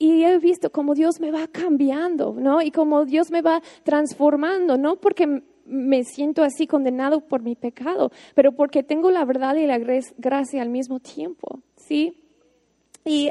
he 0.00 0.38
visto 0.38 0.70
cómo 0.70 0.94
Dios 0.94 1.20
me 1.20 1.30
va 1.30 1.46
cambiando, 1.46 2.34
¿no? 2.36 2.60
Y 2.60 2.70
cómo 2.70 3.04
Dios 3.04 3.30
me 3.30 3.40
va 3.40 3.62
transformando, 3.84 4.76
no 4.76 4.96
porque 4.96 5.42
me 5.64 6.04
siento 6.04 6.42
así 6.42 6.66
condenado 6.66 7.20
por 7.20 7.42
mi 7.42 7.54
pecado, 7.54 8.10
pero 8.34 8.52
porque 8.52 8.82
tengo 8.82 9.10
la 9.10 9.24
verdad 9.24 9.54
y 9.54 9.66
la 9.66 9.78
gracia 9.78 10.60
al 10.60 10.68
mismo 10.68 11.00
tiempo, 11.00 11.60
¿sí? 11.86 12.20
Y 13.04 13.30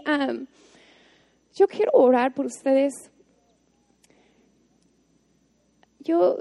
yo 1.55 1.67
quiero 1.67 1.91
orar 1.93 2.33
por 2.33 2.45
ustedes. 2.45 3.11
Yo, 5.99 6.37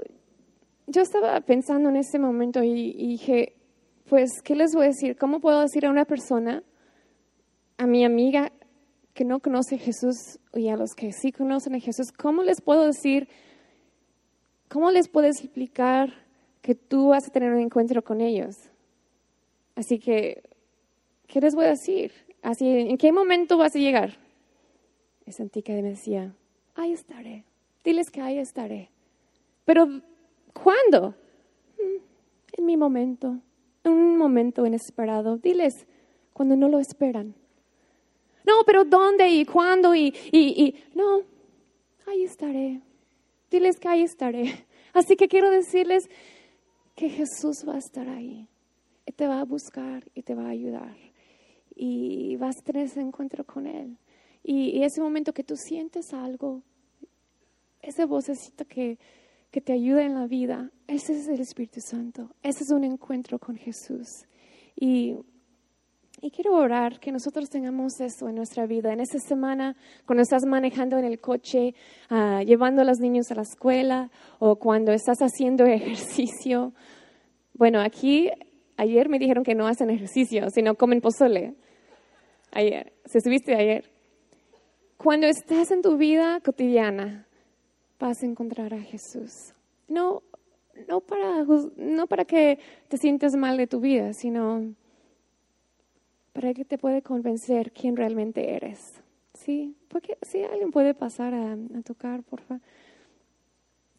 yo 0.87 1.01
estaba 1.01 1.39
pensando 1.41 1.89
en 1.89 1.95
ese 1.95 2.19
momento 2.19 2.61
y, 2.63 2.93
dije, 2.93 3.55
pues, 4.09 4.41
¿qué 4.43 4.55
les 4.55 4.73
voy 4.73 4.85
a 4.85 4.87
decir? 4.87 5.17
¿Cómo 5.17 5.39
puedo 5.39 5.61
decir 5.61 5.85
a 5.85 5.89
una 5.89 6.05
persona, 6.05 6.63
a 7.77 7.87
mi 7.87 8.05
amiga 8.05 8.51
que 9.13 9.25
no 9.25 9.39
conoce 9.39 9.75
a 9.75 9.79
Jesús 9.79 10.39
y 10.53 10.69
a 10.69 10.75
los 10.75 10.91
que 10.95 11.11
sí 11.11 11.31
conocen 11.31 11.75
a 11.75 11.79
Jesús, 11.79 12.11
cómo 12.11 12.43
les 12.43 12.61
puedo 12.61 12.85
decir, 12.85 13.27
cómo 14.69 14.91
les 14.91 15.07
puedes 15.07 15.39
explicar 15.39 16.13
que 16.61 16.75
tú 16.75 17.09
vas 17.09 17.27
a 17.27 17.31
tener 17.31 17.51
un 17.51 17.61
encuentro 17.61 18.03
con 18.03 18.21
ellos? 18.21 18.55
Así 19.75 19.97
que, 19.97 20.43
¿qué 21.33 21.41
les 21.41 21.55
voy 21.55 21.65
a 21.65 21.69
decir? 21.69 22.11
Así, 22.43 22.67
¿en 22.67 22.95
qué 22.95 23.11
momento 23.11 23.57
vas 23.57 23.75
a 23.75 23.79
llegar? 23.79 24.19
Sentí 25.27 25.63
que 25.63 25.73
me 25.73 25.89
decía, 25.89 26.31
ahí 26.75 26.91
estaré. 26.91 27.43
Diles 27.83 28.11
que 28.11 28.21
ahí 28.21 28.37
estaré. 28.37 28.91
Pero, 29.65 29.87
¿cuándo? 30.53 31.15
Mm, 31.79 32.59
en 32.59 32.65
mi 32.67 32.77
momento, 32.77 33.39
en 33.83 33.91
un 33.93 34.15
momento 34.15 34.63
inesperado. 34.63 35.37
Diles 35.37 35.87
cuando 36.33 36.55
no 36.55 36.69
lo 36.69 36.77
esperan. 36.77 37.33
No, 38.45 38.63
pero 38.63 38.85
¿dónde 38.85 39.27
y 39.29 39.43
cuándo? 39.43 39.95
Y, 39.95 40.13
y, 40.31 40.63
y, 40.63 40.83
no, 40.93 41.23
ahí 42.05 42.25
estaré. 42.25 42.79
Diles 43.49 43.79
que 43.79 43.87
ahí 43.87 44.03
estaré. 44.03 44.67
Así 44.93 45.15
que 45.15 45.27
quiero 45.27 45.49
decirles 45.49 46.07
que 46.95 47.09
Jesús 47.09 47.67
va 47.67 47.73
a 47.73 47.79
estar 47.79 48.07
ahí. 48.07 48.47
Y 49.07 49.13
te 49.13 49.25
va 49.25 49.39
a 49.39 49.45
buscar 49.45 50.03
y 50.13 50.21
te 50.21 50.35
va 50.35 50.45
a 50.45 50.49
ayudar. 50.49 51.12
Y 51.75 52.35
vas 52.37 52.57
a 52.59 52.61
tener 52.61 52.85
ese 52.85 53.01
encuentro 53.01 53.43
con 53.43 53.67
Él. 53.67 53.97
Y, 54.43 54.83
ese 54.83 55.01
momento 55.01 55.33
que 55.33 55.43
tú 55.43 55.55
sientes 55.55 56.13
algo, 56.13 56.61
esa 57.81 58.05
vocecita 58.05 58.65
que, 58.65 58.97
que 59.51 59.61
te 59.61 59.73
ayuda 59.73 60.03
en 60.03 60.15
la 60.15 60.27
vida, 60.27 60.71
ese 60.87 61.13
es 61.13 61.27
el 61.27 61.39
Espíritu 61.39 61.79
Santo. 61.79 62.29
Ese 62.43 62.63
es 62.63 62.71
un 62.71 62.83
encuentro 62.83 63.39
con 63.39 63.55
Jesús. 63.55 64.07
Y, 64.75 65.15
y 66.21 66.31
quiero 66.31 66.55
orar 66.55 66.99
que 66.99 67.11
nosotros 67.11 67.49
tengamos 67.49 67.99
eso 67.99 68.29
en 68.29 68.35
nuestra 68.35 68.65
vida. 68.65 68.93
En 68.93 68.99
esta 68.99 69.19
semana, 69.19 69.75
cuando 70.05 70.23
estás 70.23 70.45
manejando 70.45 70.97
en 70.97 71.05
el 71.05 71.19
coche, 71.19 71.73
uh, 72.09 72.39
llevando 72.45 72.81
a 72.81 72.85
los 72.85 72.99
niños 72.99 73.31
a 73.31 73.35
la 73.35 73.41
escuela 73.41 74.09
o 74.39 74.57
cuando 74.57 74.91
estás 74.91 75.19
haciendo 75.19 75.65
ejercicio. 75.65 76.73
Bueno, 77.53 77.81
aquí 77.81 78.29
ayer 78.77 79.09
me 79.09 79.19
dijeron 79.19 79.43
que 79.43 79.55
no 79.55 79.67
hacen 79.67 79.89
ejercicio, 79.89 80.49
sino 80.49 80.75
comen 80.75 81.01
pozole. 81.01 81.55
Ayer, 82.55 82.93
se 83.05 83.19
subiste 83.19 83.55
ayer. 83.55 83.89
Cuando 84.97 85.25
estés 85.25 85.71
en 85.71 85.81
tu 85.81 85.97
vida 85.97 86.39
cotidiana, 86.39 87.25
vas 87.99 88.21
a 88.21 88.27
encontrar 88.27 88.75
a 88.75 88.79
Jesús. 88.79 89.53
No, 89.87 90.21
no, 90.87 91.01
para, 91.01 91.45
no 91.75 92.07
para 92.07 92.25
que 92.25 92.59
te 92.89 92.97
sientas 92.97 93.35
mal 93.35 93.57
de 93.57 93.65
tu 93.65 93.79
vida, 93.79 94.13
sino 94.13 94.75
para 96.31 96.53
que 96.53 96.63
te 96.63 96.77
pueda 96.77 97.01
convencer 97.01 97.71
quién 97.71 97.95
realmente 97.95 98.53
eres. 98.53 99.01
¿Sí? 99.33 99.75
Porque 99.87 100.19
si 100.21 100.43
alguien 100.43 100.69
puede 100.69 100.93
pasar 100.93 101.33
a, 101.33 101.57
tocar, 101.83 102.21
por 102.21 102.41
favor. 102.41 102.61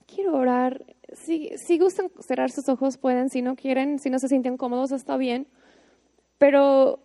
Quiero 0.07 0.37
orar. 0.37 0.85
Si, 1.13 1.51
si 1.57 1.77
gustan 1.79 2.09
cerrar 2.21 2.53
sus 2.53 2.69
ojos, 2.69 2.99
pueden. 2.99 3.31
Si 3.31 3.43
no 3.43 3.57
quieren, 3.57 3.99
si 3.99 4.11
no 4.11 4.21
se 4.21 4.29
sienten 4.29 4.57
cómodos, 4.57 4.93
está 4.93 5.17
bien. 5.17 5.49
Pero 6.39 7.01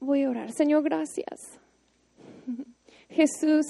voy 0.00 0.22
a 0.24 0.30
orar. 0.30 0.52
Señor, 0.52 0.82
gracias 0.82 1.58
Jesús, 3.08 3.66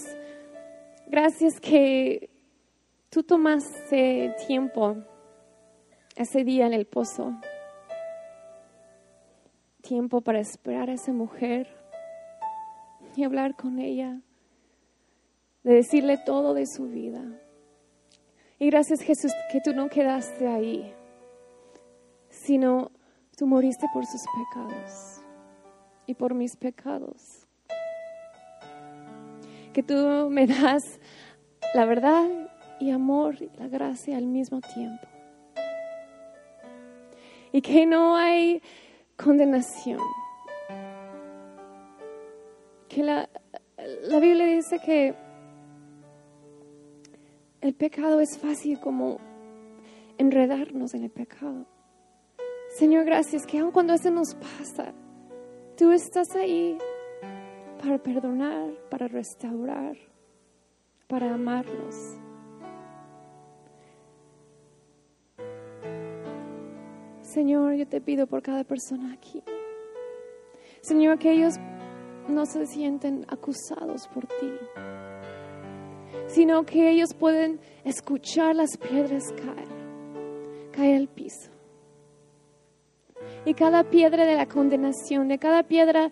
gracias 1.06 1.60
que 1.60 2.30
tú 3.10 3.22
tomaste 3.22 4.34
tiempo 4.46 4.96
ese 6.14 6.44
día 6.44 6.66
en 6.66 6.72
el 6.72 6.86
pozo, 6.86 7.34
tiempo 9.82 10.20
para 10.20 10.40
esperar 10.40 10.90
a 10.90 10.94
esa 10.94 11.12
mujer 11.12 11.68
y 13.14 13.24
hablar 13.24 13.54
con 13.54 13.78
ella, 13.78 14.20
de 15.62 15.74
decirle 15.74 16.18
todo 16.18 16.54
de 16.54 16.66
su 16.66 16.88
vida. 16.88 17.22
Y 18.58 18.70
gracias 18.70 19.00
Jesús 19.00 19.32
que 19.52 19.60
tú 19.60 19.74
no 19.74 19.88
quedaste 19.88 20.46
ahí, 20.48 20.94
sino 22.30 22.90
tú 23.36 23.46
moriste 23.46 23.86
por 23.92 24.06
sus 24.06 24.22
pecados 24.22 25.25
y 26.07 26.14
por 26.14 26.34
mis 26.34 26.57
pecados 26.57 27.46
que 29.76 29.82
tú 29.82 30.30
me 30.30 30.46
das 30.46 30.98
la 31.74 31.84
verdad 31.84 32.24
y 32.80 32.92
amor 32.92 33.34
y 33.42 33.50
la 33.59 33.68
gracia 33.68 34.16
al 34.16 34.24
mismo 34.24 34.62
tiempo. 34.62 35.07
Y 37.52 37.61
que 37.61 37.84
no 37.84 38.16
hay 38.16 38.62
condenación. 39.22 40.00
Que 42.88 43.02
la, 43.02 43.28
la 44.04 44.18
Biblia 44.18 44.46
dice 44.46 44.78
que 44.78 45.14
el 47.61 47.74
pecado 47.74 48.20
es 48.20 48.38
fácil 48.38 48.80
como 48.80 49.18
enredarnos 50.16 50.94
en 50.94 51.04
el 51.04 51.11
pecado. 51.11 51.66
Señor, 52.78 53.04
gracias 53.04 53.44
que 53.44 53.59
aun 53.59 53.72
cuando 53.72 53.92
eso 53.92 54.11
nos 54.11 54.34
pasa, 54.34 54.94
tú 55.76 55.92
estás 55.92 56.34
ahí 56.34 56.78
para 57.82 57.98
perdonar, 57.98 58.70
para 58.90 59.08
restaurar, 59.08 59.96
para 61.06 61.34
amarnos. 61.34 62.16
Señor, 67.20 67.74
yo 67.74 67.86
te 67.86 68.00
pido 68.00 68.26
por 68.26 68.42
cada 68.42 68.64
persona 68.64 69.12
aquí. 69.12 69.42
Señor, 70.80 71.18
que 71.18 71.32
ellos 71.32 71.54
no 72.28 72.46
se 72.46 72.66
sienten 72.66 73.26
acusados 73.28 74.08
por 74.08 74.26
ti, 74.26 74.52
sino 76.28 76.64
que 76.64 76.90
ellos 76.90 77.12
pueden 77.12 77.60
escuchar 77.84 78.56
las 78.56 78.76
piedras 78.78 79.24
caer, 79.32 79.68
caer 80.72 80.96
al 80.96 81.08
piso. 81.08 81.55
Y 83.47 83.55
cada 83.55 83.84
piedra 83.84 84.26
de 84.26 84.34
la 84.34 84.47
condenación, 84.47 85.28
de 85.28 85.38
cada 85.38 85.62
piedra 85.62 86.11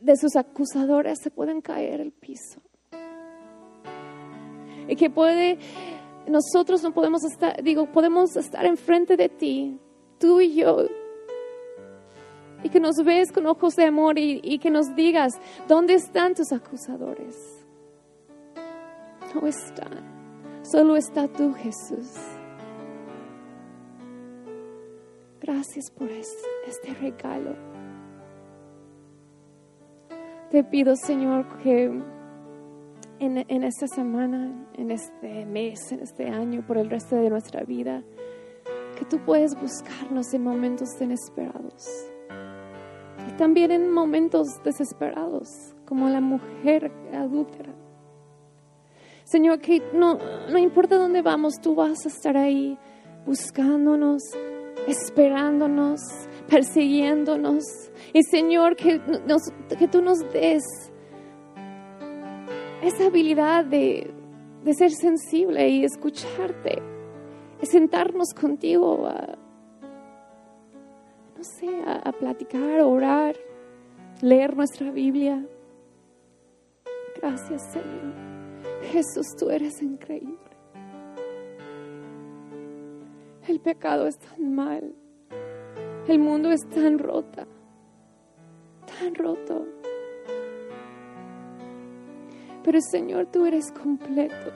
de 0.00 0.16
sus 0.16 0.36
acusadores 0.36 1.18
se 1.20 1.30
pueden 1.30 1.60
caer 1.60 2.00
el 2.00 2.12
piso. 2.12 2.62
Y 4.86 4.94
que 4.94 5.10
puede, 5.10 5.58
nosotros 6.28 6.80
no 6.84 6.92
podemos 6.92 7.24
estar, 7.24 7.60
digo, 7.62 7.90
podemos 7.90 8.36
estar 8.36 8.64
enfrente 8.66 9.16
de 9.16 9.28
ti, 9.28 9.80
tú 10.18 10.40
y 10.40 10.54
yo. 10.54 10.86
Y 12.62 12.68
que 12.68 12.78
nos 12.78 12.96
ves 13.04 13.32
con 13.32 13.46
ojos 13.46 13.74
de 13.74 13.86
amor 13.86 14.16
y, 14.16 14.40
y 14.44 14.60
que 14.60 14.70
nos 14.70 14.94
digas, 14.94 15.32
¿dónde 15.66 15.94
están 15.94 16.34
tus 16.34 16.52
acusadores? 16.52 17.36
No 19.34 19.46
están. 19.48 20.62
Solo 20.62 20.96
está 20.96 21.26
tú, 21.26 21.52
Jesús. 21.54 22.33
Gracias 25.46 25.90
por 25.90 26.08
este 26.10 26.94
regalo. 27.02 27.54
Te 30.50 30.64
pido, 30.64 30.96
Señor, 30.96 31.58
que 31.58 31.92
en, 33.18 33.62
esta 33.62 33.86
semana, 33.86 34.70
en 34.72 34.90
este 34.90 35.44
mes, 35.44 35.92
en 35.92 36.00
este 36.00 36.30
año, 36.30 36.66
por 36.66 36.78
el 36.78 36.88
resto 36.88 37.16
de 37.16 37.28
nuestra 37.28 37.62
vida, 37.62 38.02
que 38.98 39.04
tú 39.04 39.18
puedes 39.18 39.54
buscarnos 39.60 40.32
en 40.32 40.44
momentos 40.44 40.88
inesperados. 40.98 41.84
Y 43.28 43.32
también 43.36 43.70
en 43.70 43.92
momentos 43.92 44.46
desesperados, 44.64 45.48
como 45.84 46.08
la 46.08 46.22
mujer 46.22 46.90
adúltera. 47.12 47.74
Señor, 49.24 49.60
que 49.60 49.82
no, 49.92 50.18
no 50.50 50.56
importa 50.56 50.96
dónde 50.96 51.20
vamos, 51.20 51.60
tú 51.60 51.74
vas 51.74 52.06
a 52.06 52.08
estar 52.08 52.34
ahí 52.34 52.78
buscándonos, 53.26 54.22
esperándonos, 54.86 56.00
persiguiendo-nos. 56.48 57.64
Y 58.12 58.22
Señor, 58.22 58.76
que, 58.76 59.00
nos, 59.26 59.42
que 59.78 59.88
tú 59.88 60.02
nos 60.02 60.20
des 60.32 60.62
esa 62.82 63.06
habilidad 63.06 63.64
de, 63.64 64.12
de 64.62 64.74
ser 64.74 64.90
sensible 64.90 65.68
y 65.68 65.84
escucharte, 65.84 66.82
sentarnos 67.62 68.34
contigo 68.34 69.06
a, 69.06 69.38
no 71.36 71.44
sé, 71.44 71.68
a, 71.86 72.08
a 72.08 72.12
platicar, 72.12 72.80
a 72.80 72.86
orar, 72.86 73.36
leer 74.20 74.54
nuestra 74.56 74.90
Biblia. 74.90 75.46
Gracias, 77.16 77.72
Señor. 77.72 78.12
Jesús, 78.92 79.26
tú 79.38 79.48
eres 79.48 79.80
increíble. 79.80 80.53
El 83.46 83.60
pecado 83.60 84.06
es 84.06 84.18
tan 84.18 84.54
mal. 84.54 84.94
El 86.08 86.18
mundo 86.18 86.50
es 86.50 86.60
tan 86.68 86.98
rota, 86.98 87.46
tan 88.86 89.14
roto. 89.14 89.66
Pero 92.62 92.78
Señor, 92.80 93.26
tú 93.26 93.44
eres 93.44 93.70
completo. 93.72 94.52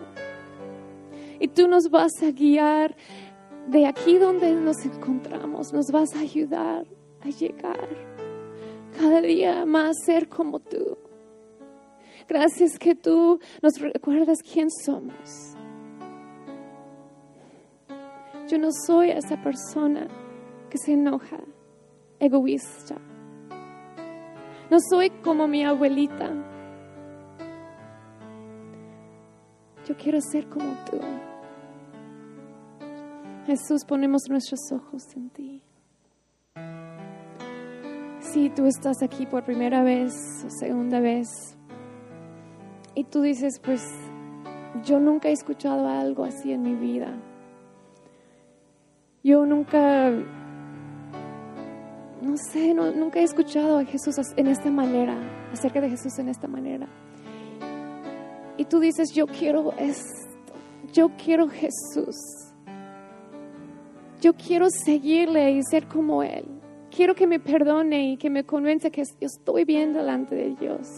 Y 1.39 1.49
tú 1.49 1.69
nos 1.69 1.91
vas 1.91 2.13
a 2.23 2.31
guiar 2.31 2.97
de 3.69 3.87
aquí 3.87 4.17
donde 4.17 4.53
nos 4.55 4.85
encontramos. 4.85 5.73
Nos 5.73 5.91
vas 5.91 6.15
a 6.15 6.21
ayudar 6.21 6.87
a 7.21 7.29
llegar 7.29 7.89
cada 8.99 9.21
día 9.21 9.65
más 9.67 9.91
a 9.91 10.05
ser 10.07 10.29
como 10.29 10.61
tú. 10.61 10.97
Gracias 12.27 12.79
que 12.79 12.95
tú 12.95 13.39
nos 13.63 13.79
recuerdas 13.81 14.39
quién 14.43 14.69
somos. 14.71 15.58
Yo 18.49 18.59
no 18.59 18.71
soy 18.73 19.11
esa 19.11 19.37
persona 19.43 20.09
que 20.71 20.79
se 20.79 20.93
enoja, 20.93 21.39
egoísta. 22.19 22.97
No 24.71 24.79
soy 24.81 25.11
como 25.11 25.47
mi 25.47 25.65
abuelita. 25.65 26.31
Yo 29.87 29.97
quiero 29.99 30.19
ser 30.23 30.49
como 30.49 30.73
tú. 30.91 30.99
Jesús, 33.47 33.85
ponemos 33.87 34.23
nuestros 34.31 34.61
ojos 34.73 35.03
en 35.15 35.29
ti. 35.29 35.63
Si 38.21 38.49
tú 38.51 38.65
estás 38.65 39.03
aquí 39.03 39.27
por 39.27 39.45
primera 39.45 39.83
vez 39.83 40.15
o 40.47 40.51
segunda 40.51 41.01
vez 41.01 41.29
y 42.95 43.05
tú 43.05 43.21
dices, 43.21 43.61
pues 43.63 43.83
yo 44.85 45.01
nunca 45.01 45.29
he 45.29 45.33
escuchado 45.33 45.87
algo 45.87 46.25
así 46.25 46.53
en 46.53 46.63
mi 46.63 46.75
vida. 46.75 47.15
Yo 49.23 49.45
nunca 49.45 50.13
no 52.21 52.37
sé, 52.37 52.75
nunca 52.75 53.21
he 53.21 53.23
escuchado 53.23 53.79
a 53.79 53.85
Jesús 53.85 54.17
en 54.37 54.49
esta 54.49 54.71
manera, 54.71 55.17
acerca 55.53 55.81
de 55.81 55.91
Jesús 55.91 56.19
en 56.19 56.29
esta 56.29 56.49
manera. 56.49 56.89
Y 58.57 58.65
tú 58.65 58.81
dices, 58.81 59.13
yo 59.15 59.27
quiero 59.27 59.73
esto, 59.79 60.53
yo 60.93 61.11
quiero 61.17 61.49
Jesús. 61.49 62.17
Yo 64.21 64.35
quiero 64.35 64.69
seguirle 64.69 65.53
y 65.53 65.63
ser 65.63 65.87
como 65.87 66.25
Él. 66.25 66.45
Quiero 66.91 67.15
que 67.15 67.29
me 67.29 67.39
perdone 67.39 68.11
y 68.11 68.17
que 68.17 68.31
me 68.31 68.43
convence 68.43 68.91
que 68.91 69.05
estoy 69.21 69.65
bien 69.65 69.93
delante 69.93 70.35
de 70.35 70.57
Dios. 70.57 70.89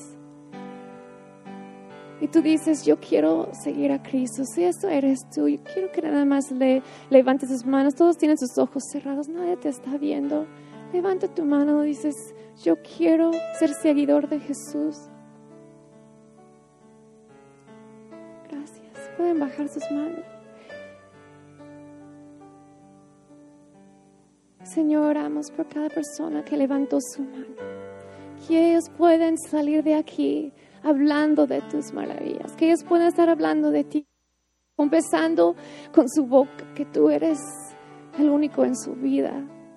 Y 2.21 2.29
tú 2.29 2.43
dices, 2.43 2.85
yo 2.85 3.01
quiero 3.01 3.49
seguir 3.53 3.93
a 3.93 4.03
Cristo. 4.03 4.45
Si 4.45 4.65
eso 4.65 4.89
eres 4.89 5.21
tú, 5.35 5.49
yo 5.49 5.59
quiero 5.73 5.91
que 5.91 6.03
nada 6.03 6.25
más 6.27 6.51
le 6.51 6.83
levantes 7.09 7.49
tus 7.49 7.65
manos. 7.65 7.95
Todos 7.95 8.19
tienen 8.19 8.37
sus 8.37 8.59
ojos 8.59 8.83
cerrados, 8.93 9.29
nadie 9.29 9.57
te 9.57 9.71
está 9.71 9.97
viendo. 9.97 10.47
Levanta 10.93 11.29
tu 11.29 11.45
mano 11.45 11.83
dices, 11.83 12.35
yo 12.63 12.77
quiero 12.83 13.31
ser 13.59 13.73
seguidor 13.73 14.29
de 14.29 14.41
Jesús. 14.41 14.97
Gracias. 18.49 19.11
Pueden 19.17 19.39
bajar 19.39 19.69
sus 19.69 19.89
manos. 19.91 20.25
Señor, 24.65 25.07
oramos 25.07 25.51
por 25.51 25.67
cada 25.69 25.89
persona 25.89 26.45
que 26.45 26.57
levantó 26.57 26.99
su 27.01 27.23
mano. 27.23 27.57
Que 28.47 28.73
ellos 28.73 28.91
puedan 28.97 29.39
salir 29.39 29.83
de 29.83 29.95
aquí 29.95 30.53
hablando 30.83 31.47
de 31.47 31.61
tus 31.63 31.93
maravillas. 31.93 32.53
Que 32.57 32.67
ellos 32.67 32.85
puedan 32.85 33.09
estar 33.09 33.29
hablando 33.29 33.71
de 33.71 33.85
ti. 33.85 34.07
Confesando 34.77 35.57
con 35.93 36.09
su 36.09 36.27
boca 36.27 36.73
que 36.75 36.87
tú 36.87 37.11
eres 37.11 37.39
el 38.19 38.31
único 38.31 38.65
en 38.65 38.77
su 38.77 38.95
vida 38.95 39.33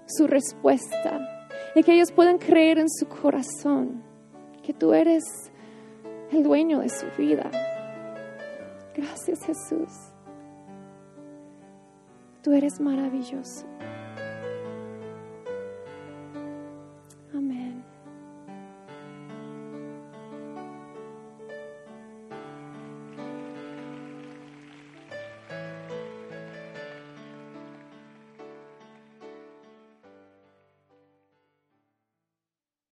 su 0.08 0.28
respuesta 0.28 1.50
y 1.76 1.84
que 1.84 1.94
ellos 1.94 2.12
puedan 2.12 2.38
creer 2.38 2.80
en 2.80 2.90
su 2.90 3.08
corazón 3.08 4.04
que 4.62 4.74
tú 4.74 4.94
eres 4.94 5.24
el 6.32 6.44
dueño 6.44 6.80
de 6.80 6.90
su 6.90 7.06
vida. 7.18 7.50
Gracias 8.96 9.44
Jesús. 9.44 9.90
Tú 12.42 12.52
eres 12.52 12.80
maravilloso. 12.80 13.66